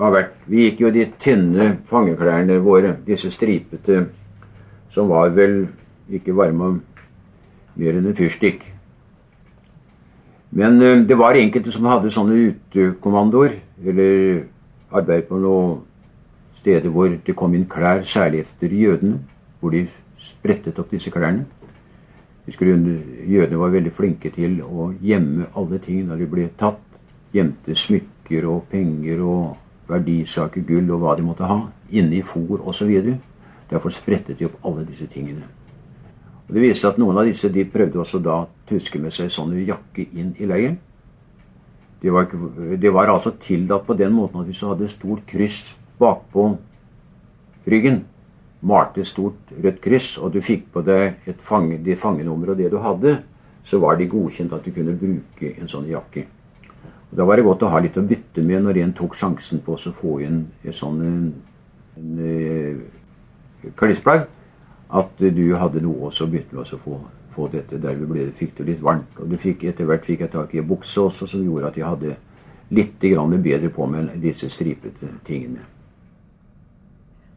av 0.00 0.16
hvert. 0.16 0.36
Vi 0.48 0.64
gikk 0.64 0.80
jo 0.86 0.96
de 0.96 1.10
tynne 1.20 1.70
fangeklærne 1.92 2.56
våre, 2.64 2.96
disse 3.04 3.28
stripete, 3.36 4.06
som 4.96 5.12
var 5.12 5.36
vel 5.36 5.66
ikke 6.08 6.40
varma 6.40 6.72
mer 7.76 8.00
enn 8.00 8.08
en 8.08 8.16
fyrstikk. 8.16 8.64
Men 10.54 10.78
det 11.08 11.16
var 11.18 11.34
enkelte 11.34 11.72
som 11.74 11.88
hadde 11.90 12.12
sånne 12.14 12.36
utekommandoer, 12.52 13.56
eller 13.82 14.44
arbeid 14.94 15.26
på 15.26 15.40
noen 15.42 15.80
steder 16.60 16.92
hvor 16.94 17.10
det 17.26 17.34
kom 17.36 17.56
inn 17.58 17.66
klær, 17.68 18.04
særlig 18.06 18.44
etter 18.44 18.72
jødene, 18.72 19.18
hvor 19.60 19.74
de 19.74 19.82
sprettet 20.22 20.78
opp 20.78 20.94
disse 20.94 21.10
klærne. 21.10 21.44
Jødene 22.46 23.58
var 23.58 23.72
veldig 23.72 23.92
flinke 23.96 24.30
til 24.30 24.60
å 24.62 24.90
gjemme 25.02 25.48
alle 25.56 25.80
ting 25.82 26.04
når 26.06 26.22
de 26.22 26.30
ble 26.30 26.48
tatt 26.60 26.80
gjemte 27.34 27.74
smykker 27.74 28.46
og 28.46 28.66
penger 28.70 29.22
og 29.24 29.56
verdisaker, 29.88 30.64
gull 30.64 30.92
og 30.94 31.02
hva 31.02 31.16
de 31.18 31.26
måtte 31.26 31.48
ha, 31.48 31.58
inne 31.90 32.20
i 32.20 32.24
fôr 32.24 32.62
osv. 32.62 32.92
Derfor 33.70 33.92
sprettet 33.92 34.38
de 34.38 34.48
opp 34.48 34.60
alle 34.64 34.86
disse 34.88 35.08
tingene. 35.10 35.48
Og 36.48 36.54
Det 36.54 36.62
viste 36.62 36.88
at 36.88 36.98
noen 37.00 37.18
av 37.18 37.28
disse 37.28 37.48
de 37.48 37.64
prøvde 37.64 38.00
også 38.00 38.20
da 38.20 38.42
tuske 38.68 39.00
med 39.00 39.14
seg 39.16 39.30
sånne 39.32 39.64
jakke 39.64 40.04
inn 40.12 40.34
i 40.38 40.48
leiren. 40.48 40.76
Det 42.02 42.12
var, 42.12 42.28
de 42.28 42.90
var 42.92 43.08
altså 43.08 43.32
tillatt 43.40 43.86
på 43.86 43.96
den 43.96 44.12
måten 44.12 44.42
at 44.42 44.48
hvis 44.50 44.60
du 44.60 44.66
hadde 44.68 44.84
et 44.84 44.92
stort 44.92 45.22
kryss 45.26 45.74
bakpå 45.98 46.50
ryggen, 47.66 48.02
malte 48.60 49.00
et 49.00 49.08
stort 49.08 49.54
rødt 49.64 49.80
kryss, 49.80 50.18
og 50.18 50.34
du 50.34 50.42
fikk 50.44 50.66
på 50.72 50.82
deg 50.84 51.24
et 51.28 51.40
fange, 51.40 51.78
det 51.84 51.96
fangenummer 52.00 52.52
og 52.52 52.60
det 52.60 52.70
du 52.72 52.78
hadde, 52.84 53.18
så 53.64 53.80
var 53.80 53.96
de 53.96 54.08
godkjent 54.08 54.52
at 54.52 54.64
du 54.64 54.72
kunne 54.72 54.96
bruke 55.00 55.54
en 55.56 55.70
sånn 55.70 55.88
jakke. 55.88 56.26
Og 57.10 57.16
Da 57.16 57.24
var 57.24 57.36
det 57.36 57.46
godt 57.46 57.64
å 57.64 57.72
ha 57.72 57.80
litt 57.80 57.96
å 57.96 58.04
bytte 58.04 58.42
med 58.44 58.64
når 58.66 58.82
en 58.82 58.92
tok 58.92 59.16
sjansen 59.16 59.64
på 59.64 59.78
å 59.78 59.92
få 59.96 60.18
inn 60.26 60.44
et 60.64 60.76
sånn 60.76 61.00
en, 61.00 61.20
en, 61.96 62.18
en 62.20 63.76
klesplagg. 63.80 64.28
At 64.94 65.18
du 65.18 65.44
hadde 65.58 65.82
noe 65.82 66.12
å 66.12 66.26
bytte 66.30 66.54
med 66.54 66.70
å 66.70 66.78
få, 66.78 67.00
få 67.34 67.48
dette. 67.50 67.80
Derved 67.82 68.08
ble, 68.10 68.28
fikk 68.38 68.58
du 68.58 68.64
litt 68.68 68.82
varmt. 68.84 69.18
Og 69.18 69.32
du 69.32 69.36
fikk, 69.40 69.64
etter 69.66 69.88
hvert 69.88 70.06
fikk 70.06 70.22
jeg 70.22 70.32
tak 70.34 70.54
i 70.54 70.62
en 70.62 70.68
bukse 70.68 71.00
også 71.02 71.26
som 71.30 71.42
gjorde 71.42 71.72
at 71.72 71.78
jeg 71.80 71.88
hadde 71.88 72.16
litt 72.74 72.98
bedre 73.00 73.70
på 73.74 73.86
meg 73.90 74.14
disse 74.22 74.48
stripete 74.50 75.10
tingene. 75.26 75.66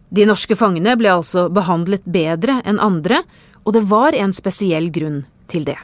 De 0.09 0.23
norske 0.25 0.55
fangene 0.55 0.95
ble 0.95 1.11
altså 1.11 1.49
behandlet 1.51 2.05
bedre 2.05 2.61
enn 2.63 2.79
andre, 2.79 3.23
og 3.65 3.73
det 3.75 3.83
var 3.89 4.15
en 4.15 4.31
spesiell 4.33 4.87
grunn 4.93 5.25
til 5.51 5.65
det. 5.67 5.77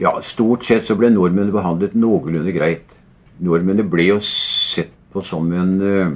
Ja, 0.00 0.16
stort 0.26 0.64
sett 0.66 0.88
så 0.88 0.96
ble 0.98 1.12
nordmenn 1.14 1.52
behandlet 1.54 1.94
noenlunde 1.94 2.50
greit. 2.54 2.88
Nordmennene 3.38 3.86
ble 3.90 4.08
jo 4.08 4.18
sett 4.26 4.90
på 5.14 5.22
som 5.22 5.50
en 5.54 5.74
uh, 5.82 6.14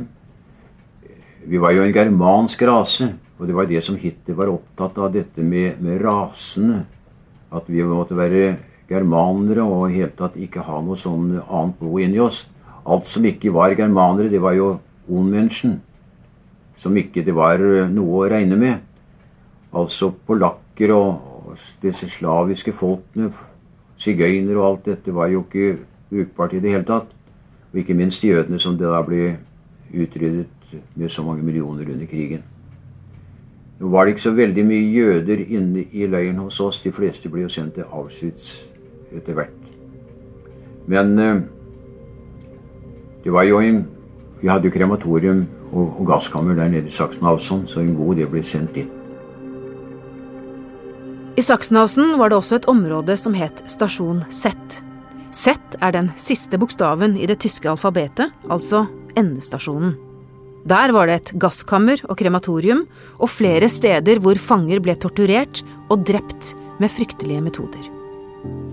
Vi 1.49 1.59
var 1.62 1.73
jo 1.73 1.85
en 1.85 1.95
germansk 1.95 2.62
rase. 2.67 3.12
Og 3.38 3.47
det 3.47 3.54
var 3.54 3.68
det 3.71 3.83
som 3.87 3.99
Hitler 3.99 4.35
var 4.35 4.50
opptatt 4.50 4.99
av, 4.99 5.12
dette 5.14 5.42
med, 5.42 5.78
med 5.83 6.02
rasene. 6.02 6.83
At 7.54 7.68
vi 7.71 7.85
måtte 7.87 8.18
være 8.18 8.57
germanere 8.88 9.64
og 9.64 9.88
i 9.88 10.00
hele 10.00 10.12
tatt 10.16 10.37
ikke 10.37 10.64
ha 10.66 10.80
noe 10.85 10.99
sånn 10.99 11.37
annet 11.45 11.78
blod 11.78 12.02
inni 12.04 12.21
oss. 12.21 12.42
Alt 12.88 13.07
som 13.09 13.25
ikke 13.28 13.52
var 13.54 13.76
germanere, 13.78 14.33
det 14.33 14.40
var 14.42 14.57
jo 14.57 14.73
ondmenneschen. 15.09 15.78
Som 16.78 16.97
ikke 16.99 17.25
det 17.26 17.35
var 17.37 17.62
eh, 17.62 17.88
noe 17.90 18.25
å 18.25 18.28
regne 18.30 18.59
med. 18.59 18.83
Altså 19.76 20.11
polakker 20.26 20.92
og 20.95 21.54
disse 21.83 22.09
slaviske 22.12 22.73
folkene 22.76 23.30
sigøynere 23.99 24.59
og 24.59 24.66
alt 24.66 24.85
dette 24.92 25.14
var 25.14 25.30
jo 25.33 25.42
ikke 25.45 25.78
brukbart 26.11 26.54
i 26.54 26.62
det 26.64 26.75
hele 26.75 26.87
tatt. 26.88 27.11
Og 27.73 27.83
ikke 27.83 27.97
minst 27.99 28.25
jødene, 28.25 28.61
som 28.61 28.78
det 28.78 28.88
da 28.88 29.02
ble 29.04 29.35
utryddet 29.92 30.78
med 30.95 31.11
så 31.12 31.25
mange 31.25 31.45
millioner 31.45 31.88
under 31.92 32.09
krigen. 32.09 32.45
Nå 33.79 33.89
var 33.89 34.05
det 34.05 34.17
ikke 34.17 34.27
så 34.27 34.35
veldig 34.35 34.65
mye 34.67 34.87
jøder 34.91 35.45
inne 35.45 35.85
i 35.95 36.07
leiren 36.11 36.41
hos 36.43 36.59
oss. 36.61 36.81
De 36.83 36.91
fleste 36.93 37.31
ble 37.31 37.45
jo 37.45 37.53
sendt 37.53 37.77
til 37.79 37.87
Auschwitz 37.87 38.57
etter 39.15 39.39
hvert. 39.39 39.55
Men 40.91 41.15
uh, 41.19 41.39
det 43.25 43.33
var 43.33 43.47
jo 43.47 43.61
en 43.61 43.87
Vi 44.39 44.47
hadde 44.47 44.69
jo 44.69 44.71
krematorium 44.71 45.41
og, 45.73 45.97
og 45.99 46.07
gasskammer 46.07 46.55
der 46.55 46.69
nede 46.71 46.87
i 46.87 46.95
Sachsenhausen, 46.95 47.65
så 47.67 47.81
en 47.81 47.97
god 47.99 48.21
del 48.21 48.29
ble 48.31 48.45
sendt 48.47 48.71
dit. 48.77 48.87
I 51.35 51.43
Sachsenhausen 51.43 52.15
var 52.21 52.31
det 52.31 52.39
også 52.39 52.61
et 52.61 52.69
område 52.71 53.17
som 53.19 53.35
het 53.35 53.65
Stasjon 53.67 54.23
Z. 54.31 54.55
Z 55.35 55.59
er 55.83 55.91
den 55.91 56.13
siste 56.17 56.59
bokstaven 56.59 57.17
i 57.19 57.27
det 57.27 57.41
tyske 57.43 57.67
alfabetet, 57.71 58.31
altså 58.47 58.87
endestasjonen. 59.19 60.08
Der 60.69 60.93
var 60.93 61.07
det 61.09 61.15
et 61.15 61.31
gasskammer 61.41 62.01
og 62.11 62.19
krematorium, 62.21 62.83
og 63.17 63.31
flere 63.33 63.71
steder 63.73 64.19
hvor 64.21 64.37
fanger 64.37 64.83
ble 64.85 64.93
torturert 65.01 65.63
og 65.89 66.03
drept 66.05 66.51
med 66.83 66.93
fryktelige 66.93 67.41
metoder. 67.41 67.87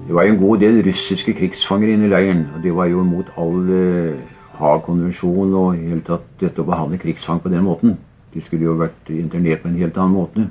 Det 0.08 0.16
var 0.16 0.28
en 0.28 0.40
god 0.42 0.60
del 0.60 0.82
russiske 0.84 1.34
krigsfanger 1.38 1.94
inne 1.94 2.10
i 2.10 2.12
leiren, 2.12 2.42
og 2.56 2.64
de 2.64 2.74
var 2.76 2.90
jo 2.92 3.04
mot 3.08 3.30
all 3.40 3.72
eh, 3.72 4.34
Haag-konvensjon 4.60 5.56
og 5.56 5.78
i 5.78 5.88
hele 5.88 6.04
tatt 6.08 6.28
dette 6.42 6.64
å 6.64 6.68
behandle 6.68 7.00
krigsfang 7.00 7.40
på 7.44 7.52
den 7.54 7.64
måten. 7.64 7.96
De 8.34 8.44
skulle 8.44 8.68
jo 8.68 8.76
vært 8.80 9.12
internert 9.12 9.64
på 9.64 9.72
en 9.72 9.80
helt 9.80 9.98
annen 9.98 10.18
måte. 10.18 10.46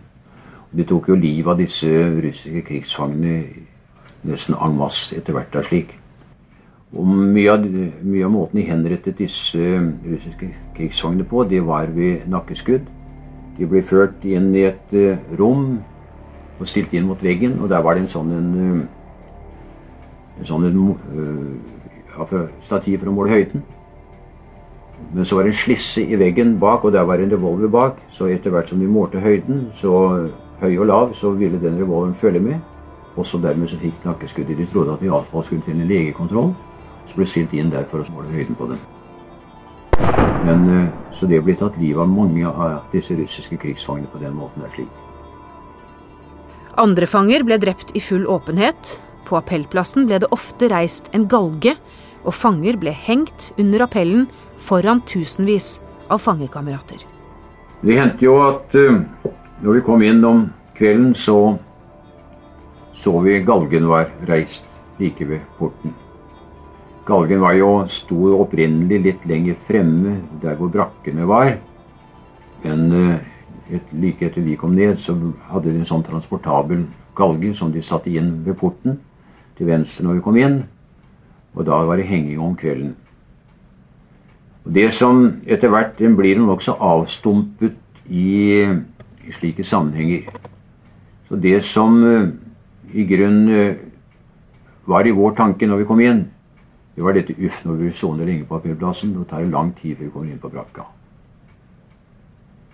De 0.73 0.87
tok 0.89 1.11
jo 1.13 1.19
livet 1.19 1.53
av 1.53 1.61
disse 1.61 1.91
russiske 2.25 2.65
krigsfangene 2.71 3.37
nesten 4.25 4.57
en 4.57 4.81
masse 4.81 5.13
etter 5.17 5.37
hvert 5.37 5.53
da 5.53 5.63
slik. 5.65 5.93
Og 6.95 7.07
mye 7.07 7.51
av, 7.51 7.65
mye 8.07 8.27
av 8.27 8.31
måten 8.31 8.61
de 8.61 8.67
henrettet 8.69 9.19
disse 9.19 9.59
russiske 9.59 10.51
krigsfangene 10.77 11.27
på, 11.27 11.43
det 11.51 11.65
var 11.67 11.91
ved 11.95 12.29
nakkeskudd. 12.31 12.87
De 13.59 13.67
ble 13.71 13.83
ført 13.87 14.23
inn 14.27 14.53
i 14.55 14.67
et 14.69 14.95
uh, 14.95 15.19
rom 15.39 15.81
og 16.61 16.69
stilt 16.71 16.95
inn 16.95 17.07
mot 17.09 17.23
veggen, 17.23 17.59
og 17.63 17.71
der 17.71 17.83
var 17.83 17.97
det 17.97 18.05
en 18.05 18.13
sånn 18.13 18.31
en, 18.35 18.51
uh, 18.55 20.39
en 20.39 20.49
sånn 20.51 20.67
en, 20.69 20.79
uh, 22.15 22.37
stativ 22.63 23.01
for 23.03 23.11
å 23.11 23.15
måle 23.17 23.35
høyden. 23.35 23.65
Men 25.15 25.27
så 25.27 25.37
var 25.37 25.47
det 25.47 25.55
en 25.55 25.63
slisse 25.65 26.03
i 26.03 26.19
veggen 26.19 26.55
bak, 26.63 26.85
og 26.87 26.95
der 26.95 27.07
var 27.07 27.19
en 27.19 27.33
revolver 27.35 27.71
bak. 27.71 27.99
Så 28.15 28.29
etter 28.31 28.55
hvert 28.55 28.71
som 28.71 28.79
de 28.79 28.87
målte 28.91 29.23
høyden, 29.23 29.67
så 29.79 29.95
høy 30.61 30.79
og 30.79 30.87
lav, 30.87 31.17
så 31.19 31.35
ville 31.35 31.59
den 31.63 31.81
revolveren 31.81 32.15
følge 32.15 32.41
med. 32.43 32.63
Også 33.19 33.39
dermed 33.43 33.71
så 33.71 33.79
fikk 33.83 34.07
nakkeskuddet. 34.07 34.59
De 34.59 34.67
trodde 34.71 34.95
at 34.95 35.03
de 35.03 35.11
iallfall 35.11 35.45
skulle 35.47 35.67
til 35.67 35.75
en 35.75 35.91
legekontroll. 35.91 36.55
Så 37.09 37.17
ble 37.17 37.27
stilt 37.29 37.55
inn 37.55 37.71
der 37.73 37.87
for 37.91 38.03
å 38.03 38.13
måle 38.15 38.33
høyden 38.33 38.59
på 38.59 38.69
dem. 38.73 38.83
Men 40.45 40.69
eh, 40.71 40.93
Så 41.13 41.27
det 41.31 41.41
ble 41.45 41.55
tatt 41.57 41.77
livet 41.79 42.03
av 42.03 42.11
mange 42.11 42.47
av 42.47 42.85
disse 42.93 43.15
russiske 43.17 43.57
krigsfangene 43.57 44.11
på 44.13 44.21
den 44.23 44.35
måten. 44.35 44.63
der 44.63 44.71
slik. 44.75 44.89
Andre 46.77 47.07
fanger 47.07 47.45
ble 47.47 47.59
drept 47.59 47.95
i 47.95 48.01
full 48.01 48.27
åpenhet. 48.27 48.99
På 49.25 49.39
appellplassen 49.39 50.09
ble 50.09 50.19
det 50.19 50.33
ofte 50.35 50.69
reist 50.69 51.09
en 51.15 51.29
galge 51.29 51.77
og 52.25 52.35
fanger 52.35 52.77
ble 52.81 52.93
hengt 52.93 53.53
under 53.61 53.85
appellen 53.87 54.27
foran 54.57 55.01
tusenvis 55.07 55.79
av 56.11 56.21
fangekamerater. 56.25 57.05
Det 57.85 57.99
hendte 58.01 58.25
jo 58.25 58.37
at 58.43 58.75
uh, 58.75 59.01
når 59.63 59.79
vi 59.79 59.85
kom 59.85 60.03
inn 60.03 60.25
om 60.25 60.47
kvelden, 60.77 61.15
så 61.15 61.57
så 62.95 63.19
vi 63.21 63.41
galgen 63.43 63.89
var 63.91 64.11
reist 64.29 64.65
like 64.99 65.27
ved 65.29 65.43
porten. 65.59 65.95
Galgen 67.05 67.41
var 67.41 67.53
jo 67.59 67.71
stor 67.91 68.39
opprinnelig 68.41 69.01
litt 69.05 69.25
lenger 69.29 69.59
fremme, 69.67 70.23
der 70.41 70.57
hvor 70.57 70.71
brakkene 70.73 71.27
var. 71.29 71.59
Men 72.65 72.85
uh, 72.93 73.17
et, 73.69 73.91
like 73.93 74.25
etter 74.25 74.45
vi 74.45 74.57
kom 74.57 74.73
ned, 74.77 74.97
så 74.97 75.13
hadde 75.51 75.69
de 75.69 75.83
en 75.83 75.89
sånn 75.89 76.05
transportabel 76.07 76.87
galge 77.17 77.53
som 77.55 77.73
de 77.73 77.83
satte 77.85 78.09
inn 78.09 78.39
ved 78.47 78.57
porten 78.57 78.97
til 79.59 79.69
venstre 79.69 80.07
når 80.07 80.19
vi 80.19 80.25
kom 80.25 80.41
inn. 80.41 80.59
Og 81.55 81.69
da 81.69 81.83
var 81.85 82.01
det 82.01 82.09
henging 82.09 82.41
om 82.41 82.57
kvelden. 82.57 82.95
Og 84.65 84.73
Det 84.73 84.89
som 84.97 85.43
etter 85.45 85.69
hvert 85.69 86.01
blir 86.17 86.41
nokså 86.41 86.73
avstumpet 86.81 87.77
i, 88.09 88.65
i, 88.65 89.33
slike 89.33 89.65
sammenhenger. 89.65 90.25
Så 91.29 91.37
det 91.37 91.61
som 91.69 92.01
uh, 92.01 92.33
i 92.97 93.05
grunnen 93.05 93.49
uh, 93.53 93.77
var 94.89 95.05
i 95.05 95.13
vår 95.13 95.37
tanke 95.37 95.69
når 95.69 95.83
vi 95.83 95.89
kom 95.89 96.01
inn, 96.01 96.25
det 96.95 97.03
var 97.03 97.17
dette 97.17 97.35
uff, 97.35 97.65
når 97.65 97.81
vi 97.81 97.91
soner 97.91 98.45
papirplassen. 98.49 99.15
det 99.15 99.29
tar 99.29 99.41
det 99.41 99.51
lang 99.51 99.73
tid 99.75 99.97
før 99.97 100.05
vi 100.05 100.11
kommer 100.11 100.33
inn 100.33 100.39
på 100.39 100.49
brakka. 100.49 100.83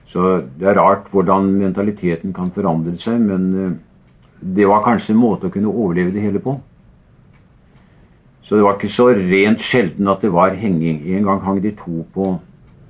Så 0.06 0.42
det 0.58 0.68
er 0.68 0.74
rart 0.74 1.08
hvordan 1.10 1.52
mentaliteten 1.54 2.32
kan 2.32 2.50
forandre 2.50 2.98
seg, 2.98 3.20
men 3.20 3.54
uh, 3.54 3.72
det 4.40 4.68
var 4.68 4.84
kanskje 4.84 5.14
en 5.14 5.20
måte 5.20 5.46
å 5.46 5.50
kunne 5.54 5.70
overleve 5.70 6.12
det 6.12 6.24
hele 6.24 6.38
på. 6.38 6.60
Så 8.42 8.56
det 8.56 8.64
var 8.64 8.76
ikke 8.76 8.90
så 8.90 9.08
rent 9.14 9.62
sjelden 9.62 10.08
at 10.08 10.22
det 10.22 10.32
var 10.32 10.56
henging. 10.58 11.04
En 11.14 11.24
gang 11.24 11.40
hang 11.40 11.60
de 11.62 11.70
to 11.70 12.04
på, 12.14 12.32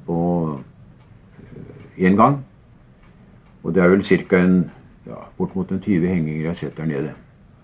på 0.07 0.19
én 1.99 2.17
gang. 2.17 2.39
Og 3.63 3.75
det 3.75 3.83
er 3.83 3.91
vel 3.93 4.03
ca. 4.03 4.41
Ja, 5.07 5.19
bortimot 5.37 5.73
en 5.73 5.83
20 5.83 6.07
henginger 6.07 6.41
jeg 6.41 6.49
har 6.49 6.55
sett 6.55 6.77
der 6.77 6.87
nede. 6.87 7.13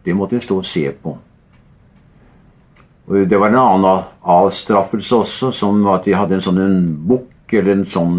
Det 0.04 0.16
måtte 0.16 0.36
jeg 0.36 0.42
stå 0.42 0.56
og 0.56 0.64
se 0.64 0.90
på. 1.02 1.16
Det 3.06 3.38
var 3.38 3.52
en 3.52 3.58
annen 3.60 4.04
avstraffelse 4.22 5.16
også, 5.16 5.52
som 5.54 5.84
at 5.92 6.08
de 6.08 6.14
hadde 6.18 6.34
en 6.34 6.42
sånn 6.42 6.58
en 6.58 6.78
bukk, 7.06 7.52
eller 7.54 7.76
en 7.76 7.84
sånn 7.86 8.16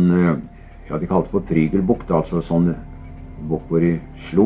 Ja, 0.88 0.96
de 0.96 1.08
kalte 1.10 1.28
det 1.28 1.34
for 1.34 1.44
prygelbukk, 1.44 2.06
altså 2.16 2.40
sånn 2.40 2.70
bukk 3.50 3.66
hvor 3.68 3.84
de 3.84 3.98
slo. 4.30 4.46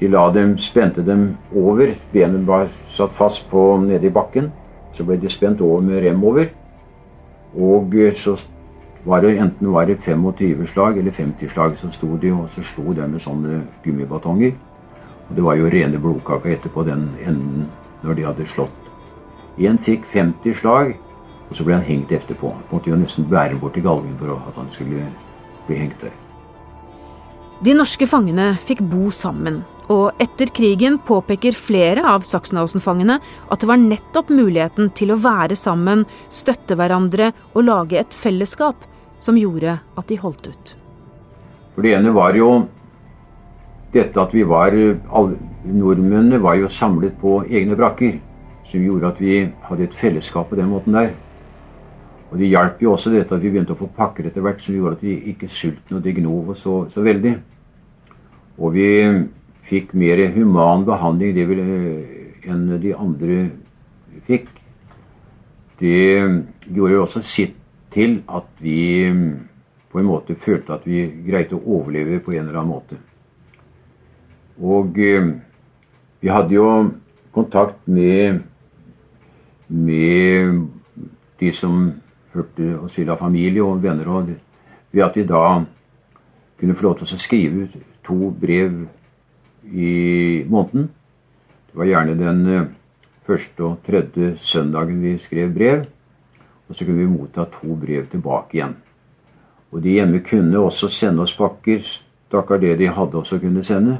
De 0.00 0.08
la 0.10 0.24
dem, 0.34 0.56
spente 0.58 1.04
dem 1.06 1.36
over. 1.54 1.92
Benet 2.12 2.42
var 2.48 2.66
satt 2.90 3.14
fast 3.14 3.46
på 3.50 3.76
nede 3.84 4.08
i 4.08 4.12
bakken. 4.12 4.50
Så 4.92 5.06
ble 5.06 5.16
de 5.22 5.30
spent 5.30 5.62
over 5.62 5.84
med 5.84 6.02
rem 6.02 6.24
over. 6.24 6.50
Og 7.54 7.94
eh, 7.94 8.12
så 8.18 8.34
var 9.06 9.22
det 9.22 9.36
enten 9.38 9.70
var 9.72 9.86
det 9.86 10.00
25 10.02 10.66
slag 10.66 10.98
eller 10.98 11.14
50 11.14 11.48
slag, 11.48 11.76
så 11.78 11.90
sto 11.94 12.16
de 12.18 12.32
og 12.34 12.48
så 12.50 12.64
slo 12.66 12.92
de 12.92 13.06
med 13.06 13.22
sånne 13.22 13.60
gummibatonger. 13.84 14.58
Og 15.28 15.36
det 15.36 15.44
var 15.46 15.54
jo 15.54 15.70
rene 15.70 16.02
blodkaka 16.02 16.50
etterpå 16.50 16.82
den 16.84 17.08
enden 17.22 17.70
når 18.02 18.18
de 18.18 18.26
hadde 18.26 18.48
slått. 18.50 18.85
En 19.56 19.78
fikk 19.80 20.04
50 20.12 20.58
slag, 20.60 20.96
og 21.48 21.56
så 21.56 21.64
ble 21.64 21.78
han 21.78 21.86
hengt 21.86 22.12
etterpå. 22.12 22.50
Måtte 22.72 22.90
jo 22.90 22.98
nesten 23.00 23.28
bære 23.30 23.56
bort 23.60 23.76
til 23.78 23.86
galgen 23.86 24.16
for 24.20 24.34
at 24.36 24.58
han 24.58 24.68
skulle 24.74 25.06
bli 25.66 25.78
hengt 25.80 26.02
der. 26.02 26.12
De 27.64 27.72
norske 27.72 28.04
fangene 28.04 28.50
fikk 28.60 28.82
bo 28.84 29.08
sammen, 29.08 29.62
og 29.88 30.18
etter 30.20 30.50
krigen 30.52 30.98
påpeker 31.00 31.56
flere 31.56 32.02
av 32.04 32.26
Sachsenhausen-fangene 32.26 33.16
at 33.22 33.62
det 33.62 33.70
var 33.70 33.80
nettopp 33.80 34.28
muligheten 34.34 34.90
til 34.98 35.14
å 35.14 35.20
være 35.22 35.56
sammen, 35.56 36.04
støtte 36.28 36.76
hverandre 36.76 37.30
og 37.54 37.64
lage 37.64 38.02
et 38.02 38.12
fellesskap 38.12 38.84
som 39.22 39.38
gjorde 39.40 39.78
at 39.80 40.10
de 40.10 40.18
holdt 40.20 40.50
ut. 40.50 40.74
For 41.74 41.86
Det 41.86 41.94
ene 41.96 42.12
var 42.12 42.36
jo 42.36 42.66
dette 43.94 44.20
at 44.20 44.34
vi 44.36 44.44
var 44.44 44.76
alle, 44.76 45.38
Nordmennene 45.66 46.38
var 46.38 46.54
jo 46.60 46.68
samlet 46.70 47.16
på 47.18 47.40
egne 47.48 47.74
brakker, 47.78 48.20
som 48.70 48.82
gjorde 48.82 49.12
at 49.12 49.20
vi 49.22 49.38
hadde 49.68 49.86
et 49.86 49.94
fellesskap 49.94 50.50
på 50.50 50.58
den 50.58 50.70
måten 50.70 50.96
der. 50.96 51.14
Og 52.30 52.38
Det 52.38 52.48
hjalp 52.50 52.82
jo 52.82 52.92
også 52.92 53.12
dette 53.14 53.34
at 53.34 53.42
vi 53.42 53.50
begynte 53.50 53.76
å 53.76 53.78
få 53.78 53.88
pakker 53.96 54.26
etter 54.26 54.42
hvert, 54.42 54.60
som 54.60 54.74
gjorde 54.74 54.98
at 54.98 55.04
vi 55.06 55.14
ikke 55.32 55.48
sulten 55.48 55.96
og 55.96 56.02
det 56.02 56.16
gnov 56.18 56.50
oss 56.50 56.64
så, 56.66 56.74
så, 56.90 57.04
veldig. 57.06 57.36
Og 58.58 58.74
vi 58.74 58.88
fikk 59.66 59.94
mer 59.94 60.24
human 60.34 60.84
behandling 60.86 61.34
det 61.36 61.46
vil, 61.48 61.62
enn 62.46 62.66
de 62.82 62.94
andre 62.94 63.38
fikk. 64.26 64.50
Det 65.78 66.02
gjorde 66.66 66.94
jo 66.96 67.02
også 67.04 67.22
sitt 67.22 67.54
til 67.94 68.20
at 68.28 68.48
vi 68.60 69.12
på 69.92 70.00
en 70.00 70.08
måte 70.08 70.34
følte 70.36 70.74
at 70.74 70.84
vi 70.84 71.06
greide 71.24 71.56
å 71.56 71.78
overleve 71.78 72.18
på 72.24 72.34
en 72.34 72.42
eller 72.42 72.58
annen 72.60 72.72
måte. 72.74 72.98
Og 74.60 74.98
eh, 75.00 75.30
vi 76.20 76.32
hadde 76.32 76.56
jo 76.56 76.66
kontakt 77.32 77.80
med, 77.88 78.42
med 79.68 80.66
de 81.40 81.52
som 81.52 81.92
hørte 82.34 82.76
til 82.92 83.10
av 83.10 83.18
familie 83.20 83.64
og 83.64 83.82
venner, 83.82 84.08
og 84.08 84.30
ved 84.92 85.04
at 85.04 85.14
de 85.14 85.26
da 85.26 85.64
kunne 86.60 86.76
få 86.76 86.86
lov 86.86 86.98
til 86.98 87.08
å 87.08 87.20
skrive 87.20 87.68
to 88.06 88.30
brev 88.30 88.86
i 89.66 90.44
måneden. 90.48 90.88
Det 91.66 91.78
var 91.78 91.90
gjerne 91.90 92.16
den 92.18 92.42
eh, 92.48 92.68
første 93.26 93.64
og 93.64 93.82
tredje 93.86 94.36
søndagen 94.38 95.02
vi 95.02 95.16
skrev 95.20 95.52
brev. 95.54 95.84
Og 96.68 96.74
så 96.74 96.84
kunne 96.84 97.02
vi 97.02 97.10
motta 97.10 97.44
to 97.50 97.76
brev 97.78 98.06
tilbake 98.10 98.58
igjen. 98.58 98.76
Og 99.72 99.82
de 99.82 99.96
hjemme 99.98 100.22
kunne 100.24 100.58
også 100.58 100.88
sende 100.88 101.22
oss 101.22 101.34
pakker. 101.36 101.82
Stakkar 102.26 102.62
det 102.62 102.78
de 102.78 102.88
hadde 102.90 103.18
også 103.18 103.38
kunne 103.42 103.64
sende. 103.64 103.98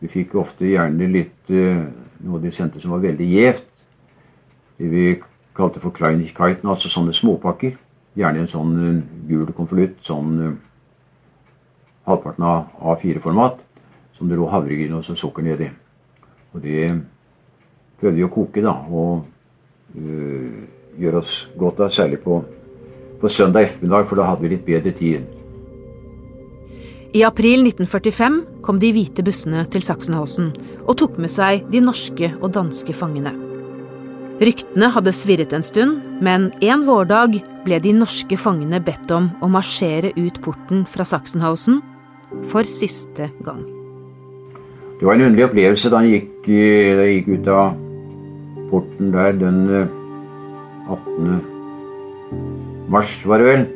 Vi 0.00 0.10
fikk 0.12 0.34
ofte 0.36 0.68
gjerne 0.68 1.08
litt 1.08 1.50
eh, 1.50 1.86
noe 2.26 2.42
de 2.42 2.52
sendte 2.52 2.82
som 2.82 2.92
var 2.94 3.04
veldig 3.06 3.30
gjevt. 3.30 3.66
Vi 4.78 5.16
kalte 5.56 5.80
for 5.80 5.94
Kleinigkeiten, 5.96 6.68
altså 6.68 6.90
sånne 6.92 7.14
småpakker. 7.16 7.76
Gjerne 8.16 8.44
en 8.44 8.50
sånn 8.50 8.74
uh, 8.76 9.02
gul 9.28 9.52
konvolutt, 9.56 9.98
sånn 10.04 10.36
uh, 10.40 10.54
halvparten 12.06 12.46
av 12.46 12.94
A4-format, 12.94 13.60
som 14.16 14.28
det 14.30 14.38
lå 14.38 14.48
havregryn 14.50 14.94
og 14.96 15.04
sukker 15.06 15.44
nedi. 15.44 15.68
Og 16.54 16.62
det 16.64 16.90
prøvde 18.00 18.16
vi 18.16 18.26
å 18.26 18.32
koke, 18.32 18.62
da, 18.64 18.74
og 18.90 19.24
øh, 19.96 20.66
gjøre 21.00 21.22
oss 21.22 21.38
godt 21.58 21.82
av, 21.84 21.92
særlig 21.92 22.20
på, 22.24 22.38
på 23.20 23.32
søndag 23.32 23.68
ettermiddag, 23.68 24.06
for 24.08 24.20
da 24.20 24.28
hadde 24.30 24.44
vi 24.44 24.52
litt 24.54 24.66
bedre 24.68 24.94
tid. 24.96 25.32
I 27.16 27.24
april 27.24 27.64
1945 27.64 28.38
kom 28.66 28.80
de 28.82 28.92
hvite 28.92 29.24
bussene 29.24 29.64
til 29.72 29.84
Sachsenhausen 29.86 30.52
og 30.84 30.96
tok 31.00 31.16
med 31.22 31.32
seg 31.32 31.64
de 31.72 31.80
norske 31.80 32.34
og 32.36 32.50
danske 32.56 32.96
fangene. 32.96 33.45
Ryktene 34.36 34.90
hadde 34.92 35.14
svirret 35.16 35.54
en 35.56 35.62
stund, 35.64 36.02
men 36.20 36.50
en 36.60 36.82
vårdag 36.84 37.38
ble 37.64 37.78
de 37.80 37.94
norske 37.96 38.36
fangene 38.36 38.82
bedt 38.84 39.08
om 39.16 39.30
å 39.40 39.48
marsjere 39.48 40.10
ut 40.18 40.42
porten 40.44 40.82
fra 40.92 41.06
Sachsenhausen 41.08 41.78
for 42.50 42.68
siste 42.68 43.30
gang. 43.46 43.62
Det 45.00 45.08
var 45.08 45.16
en 45.16 45.30
underlig 45.30 45.46
opplevelse 45.48 45.92
da 45.92 46.02
jeg 46.04 46.20
gikk, 46.20 46.50
jeg 46.52 47.14
gikk 47.14 47.32
ut 47.32 47.50
av 47.54 47.80
porten 48.68 49.16
der 49.16 49.40
den 49.40 49.58
18. 50.84 51.32
Eh, 51.32 52.36
mars, 52.92 53.16
var 53.24 53.40
det 53.40 53.48
vel. 53.48 53.66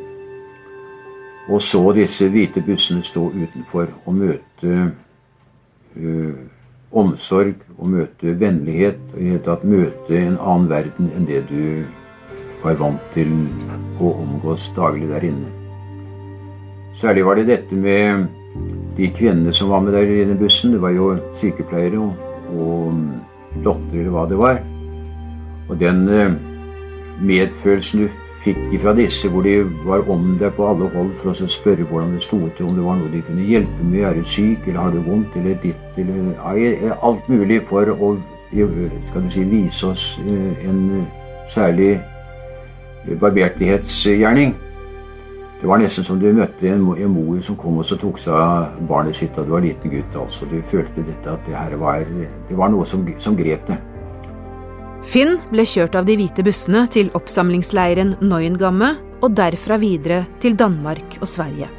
Og 1.49 1.65
så 1.65 1.83
disse 1.97 2.29
hvite 2.29 2.61
bussene 2.69 3.01
stå 3.05 3.31
utenfor 3.33 3.89
og 4.05 4.13
møte 4.15 4.77
uh, 5.97 6.37
omsorg 6.93 7.55
og 7.79 7.89
møte 7.95 8.35
vennlighet. 8.41 9.01
Og 9.13 9.21
i 9.21 9.23
det 9.23 9.31
hele 9.31 9.45
tatt 9.47 9.65
møte 9.65 10.19
en 10.19 10.39
annen 10.39 10.69
verden 10.71 11.11
enn 11.17 11.29
det 11.29 11.45
du 11.51 11.85
var 12.63 12.77
vant 12.81 13.13
til 13.15 13.31
å 14.01 14.13
omgås 14.21 14.69
daglig 14.77 15.09
der 15.11 15.25
inne. 15.31 15.49
Særlig 17.01 17.25
var 17.25 17.39
det 17.39 17.49
dette 17.49 17.75
med 17.75 18.27
de 18.99 19.09
kvinnene 19.17 19.55
som 19.57 19.71
var 19.71 19.81
med 19.85 19.95
der 19.97 20.11
i 20.11 20.37
bussen. 20.37 20.75
Det 20.75 20.83
var 20.83 20.93
jo 20.93 21.15
sykepleiere 21.41 22.01
og, 22.03 22.13
og 22.53 23.63
lotter 23.65 24.03
eller 24.03 24.15
hva 24.15 24.27
det 24.29 24.41
var. 24.41 24.61
Og 25.71 25.79
den 25.81 26.09
eh, 26.11 26.35
medfølelsen 27.23 28.05
du 28.05 28.20
fikk 28.45 28.81
fra 28.81 28.95
disse, 28.97 29.29
hvor 29.29 29.45
de 29.45 29.59
var 29.85 30.09
om 30.11 30.37
deg 30.41 30.55
på 30.57 30.69
alle 30.71 30.89
hold 30.95 31.13
for 31.21 31.33
å 31.33 31.49
spørre 31.51 31.85
hvordan 31.85 32.15
det 32.17 32.23
sto 32.25 32.39
til, 32.57 32.71
om 32.71 32.79
det 32.79 32.85
var 32.85 32.97
noe 33.01 33.13
de 33.13 33.23
kunne 33.27 33.47
hjelpe 33.47 33.85
med, 33.85 34.05
er 34.09 34.17
du 34.17 34.25
syk, 34.25 34.65
eller 34.67 34.81
har 34.81 34.95
du 34.95 35.03
vondt, 35.05 35.37
eller 35.37 35.59
ditt, 35.63 36.01
eller 36.01 36.33
ja, 36.57 36.97
alt 37.07 37.29
mulig 37.29 37.61
for 37.69 37.93
å 37.93 38.15
skal 38.51 39.23
du 39.23 39.31
si, 39.31 39.45
vise 39.47 39.87
oss 39.87 40.05
eh, 40.27 40.65
en 40.67 41.07
særlig 41.49 42.01
barbertlighetsgjerning. 43.21 44.57
Det 45.61 45.69
var 45.69 45.79
nesten 45.79 46.05
som 46.05 46.19
du 46.19 46.31
møtte 46.33 46.71
en, 46.73 46.83
mor 46.83 47.41
som 47.45 47.57
kom 47.61 47.79
og 47.79 47.87
tok 47.87 48.19
seg 48.19 48.35
av 48.35 48.81
barnet 48.89 49.17
sitt 49.17 49.37
da 49.37 49.45
du 49.45 49.53
var 49.53 49.63
liten 49.63 49.93
gutt. 49.93 50.17
altså. 50.17 50.49
Du 50.51 50.57
følte 50.71 51.05
dette 51.05 51.31
at 51.31 51.47
det 51.47 51.55
her 51.55 51.77
var, 51.77 52.01
det 52.49 52.57
var 52.57 52.73
noe 52.73 52.87
som, 52.89 53.05
som 53.19 53.37
grep 53.37 53.69
det. 53.69 53.77
Finn 55.01 55.39
ble 55.49 55.65
kjørt 55.65 55.97
av 55.97 56.05
de 56.05 56.15
hvite 56.19 56.45
bussene 56.45 56.85
til 56.93 57.09
oppsamlingsleiren 57.17 58.19
Neuengamme 58.21 58.93
og 59.25 59.33
derfra 59.37 59.79
videre 59.81 60.27
til 60.43 60.57
Danmark 60.61 61.17
og 61.23 61.29
Sverige. 61.29 61.71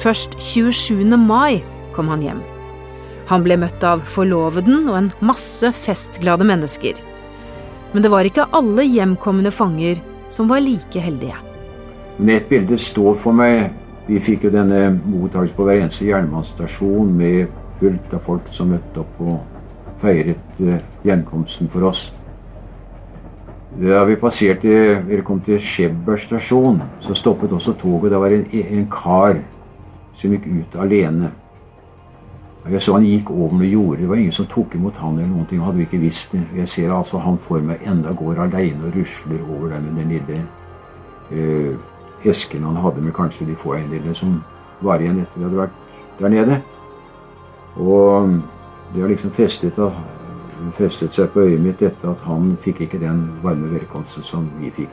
Først 0.00 0.36
27. 0.40 1.16
mai 1.16 1.62
kom 1.96 2.12
han 2.12 2.24
hjem. 2.24 2.42
Han 3.30 3.44
ble 3.46 3.56
møtt 3.62 3.84
av 3.86 4.02
forloveden 4.04 4.88
og 4.90 4.98
en 4.98 5.10
masse 5.24 5.72
festglade 5.72 6.44
mennesker. 6.44 6.98
Men 7.94 8.04
det 8.04 8.12
var 8.12 8.28
ikke 8.28 8.48
alle 8.56 8.84
hjemkomne 8.84 9.52
fanger 9.54 10.02
som 10.28 10.50
var 10.50 10.60
like 10.60 11.00
heldige. 11.00 11.38
Men 12.18 12.36
et 12.36 12.48
bilde 12.50 12.78
står 12.78 13.16
for 13.22 13.36
meg. 13.36 13.70
Vi 14.06 14.20
fikk 14.20 14.44
jo 14.48 14.52
denne 14.52 14.98
mottakelsen 14.98 15.56
på 15.56 15.64
hver 15.64 15.80
eneste 15.80 16.08
jernbanestasjon 16.10 17.12
med 17.16 17.48
fullt 17.80 18.14
av 18.14 18.24
folk 18.26 18.48
som 18.52 18.74
møtte 18.74 19.00
opp 19.00 19.20
og 19.24 20.00
feiret 20.02 20.60
hjemkomsten 21.06 21.70
for 21.72 21.88
oss. 21.88 22.08
Da 23.78 24.04
vi 24.04 24.16
passerte, 24.18 24.68
eller 25.08 25.22
kom 25.22 25.40
til 25.46 25.60
Skjebberg 25.62 26.18
stasjon, 26.18 26.80
så 27.00 27.14
stoppet 27.14 27.52
også 27.52 27.76
toget. 27.78 28.10
Det 28.10 28.20
var 28.20 28.34
en, 28.34 28.46
en 28.52 28.88
kar 28.90 29.38
som 30.18 30.34
gikk 30.34 30.48
ut 30.50 30.74
alene. 30.82 31.30
Jeg 32.70 32.82
så 32.82 32.96
han 32.98 33.06
gikk 33.06 33.30
over 33.30 33.54
noe 33.56 33.70
jorde. 33.70 34.02
Det 34.02 34.08
var 34.10 34.18
ingen 34.20 34.34
som 34.34 34.48
tok 34.50 34.74
imot 34.76 34.98
han 35.00 35.16
eller 35.16 35.30
noen 35.30 35.46
ting. 35.48 35.62
Hadde 35.64 35.78
vi 35.78 35.86
ikke 35.86 36.02
visst 36.02 36.34
det. 36.34 36.42
Jeg 36.56 36.68
ser 36.68 36.92
altså 36.92 37.22
han 37.22 37.38
for 37.40 37.62
meg 37.64 37.86
enda 37.86 38.12
går 38.12 38.42
alene 38.42 38.90
og 38.90 38.98
rusler 38.98 39.40
over 39.46 39.70
der 39.70 39.80
med 39.86 39.96
den 40.02 40.12
lille 40.16 40.42
øh, 41.30 41.78
esken 42.24 42.66
han 42.66 42.76
hadde 42.76 43.00
med 43.00 43.14
kanskje 43.16 43.46
de 43.48 43.56
få 43.56 43.78
eiendelene 43.78 44.14
som 44.14 44.42
var 44.82 45.00
igjen 45.00 45.22
etter 45.22 45.40
de 45.40 45.46
hadde 45.46 45.62
vært 45.62 45.78
der 46.18 46.34
nede. 46.34 46.60
Og 47.76 48.34
det 48.92 49.02
har 49.02 49.08
liksom 49.08 49.32
festet, 49.32 49.78
festet 50.76 51.16
seg 51.16 51.30
på 51.34 51.44
øyet 51.46 51.62
mitt 51.64 51.80
dette 51.82 52.08
at 52.08 52.26
han 52.26 52.52
fikk 52.64 52.84
ikke 52.86 53.00
den 53.02 53.24
varme 53.44 53.70
velkomsten 53.72 54.24
som 54.26 54.48
vi 54.60 54.72
fikk. 54.74 54.92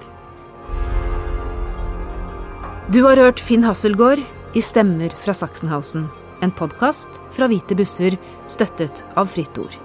Du 2.93 3.01
har 3.03 3.19
hørt 3.19 3.41
Finn 3.43 3.65
Hasselgaard 3.67 4.21
i 4.55 4.63
Stemmer 4.63 5.11
fra 5.19 5.35
Sachsenhausen, 5.35 6.07
en 6.39 6.53
podkast 6.55 7.19
fra 7.35 7.49
Hvite 7.51 7.75
busser 7.75 8.15
støttet 8.47 9.03
av 9.19 9.27
Fritt 9.33 9.59
Ord. 9.59 9.75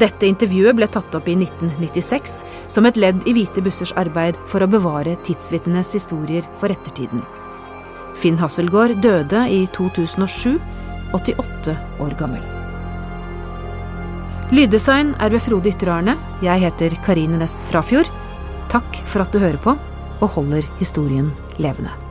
Dette 0.00 0.26
intervjuet 0.26 0.74
ble 0.74 0.88
tatt 0.90 1.14
opp 1.14 1.28
i 1.30 1.36
1996 1.36 2.40
som 2.72 2.88
et 2.88 2.98
ledd 2.98 3.22
i 3.28 3.36
Hvite 3.36 3.62
bussers 3.62 3.92
arbeid 4.00 4.40
for 4.50 4.64
å 4.64 4.70
bevare 4.70 5.14
tidsvitnenes 5.26 5.94
historier 6.00 6.48
for 6.58 6.74
ettertiden. 6.74 7.22
Finn 8.18 8.40
Hasselgaard 8.40 9.02
døde 9.04 9.46
i 9.50 9.64
2007, 9.76 10.58
88 11.14 11.78
år 12.02 12.18
gammel. 12.18 12.53
Lyddesign 14.52 15.14
er 15.24 15.32
ved 15.32 15.40
Frode 15.40 15.70
Ytterarne. 15.72 16.18
Jeg 16.44 16.60
heter 16.66 16.92
Karine 17.06 17.40
Næss 17.40 17.64
Frafjord. 17.70 18.10
Takk 18.68 19.00
for 19.08 19.24
at 19.24 19.32
du 19.32 19.40
hører 19.40 19.56
på 19.56 19.72
og 20.20 20.28
holder 20.36 20.66
historien 20.80 21.32
levende. 21.56 22.03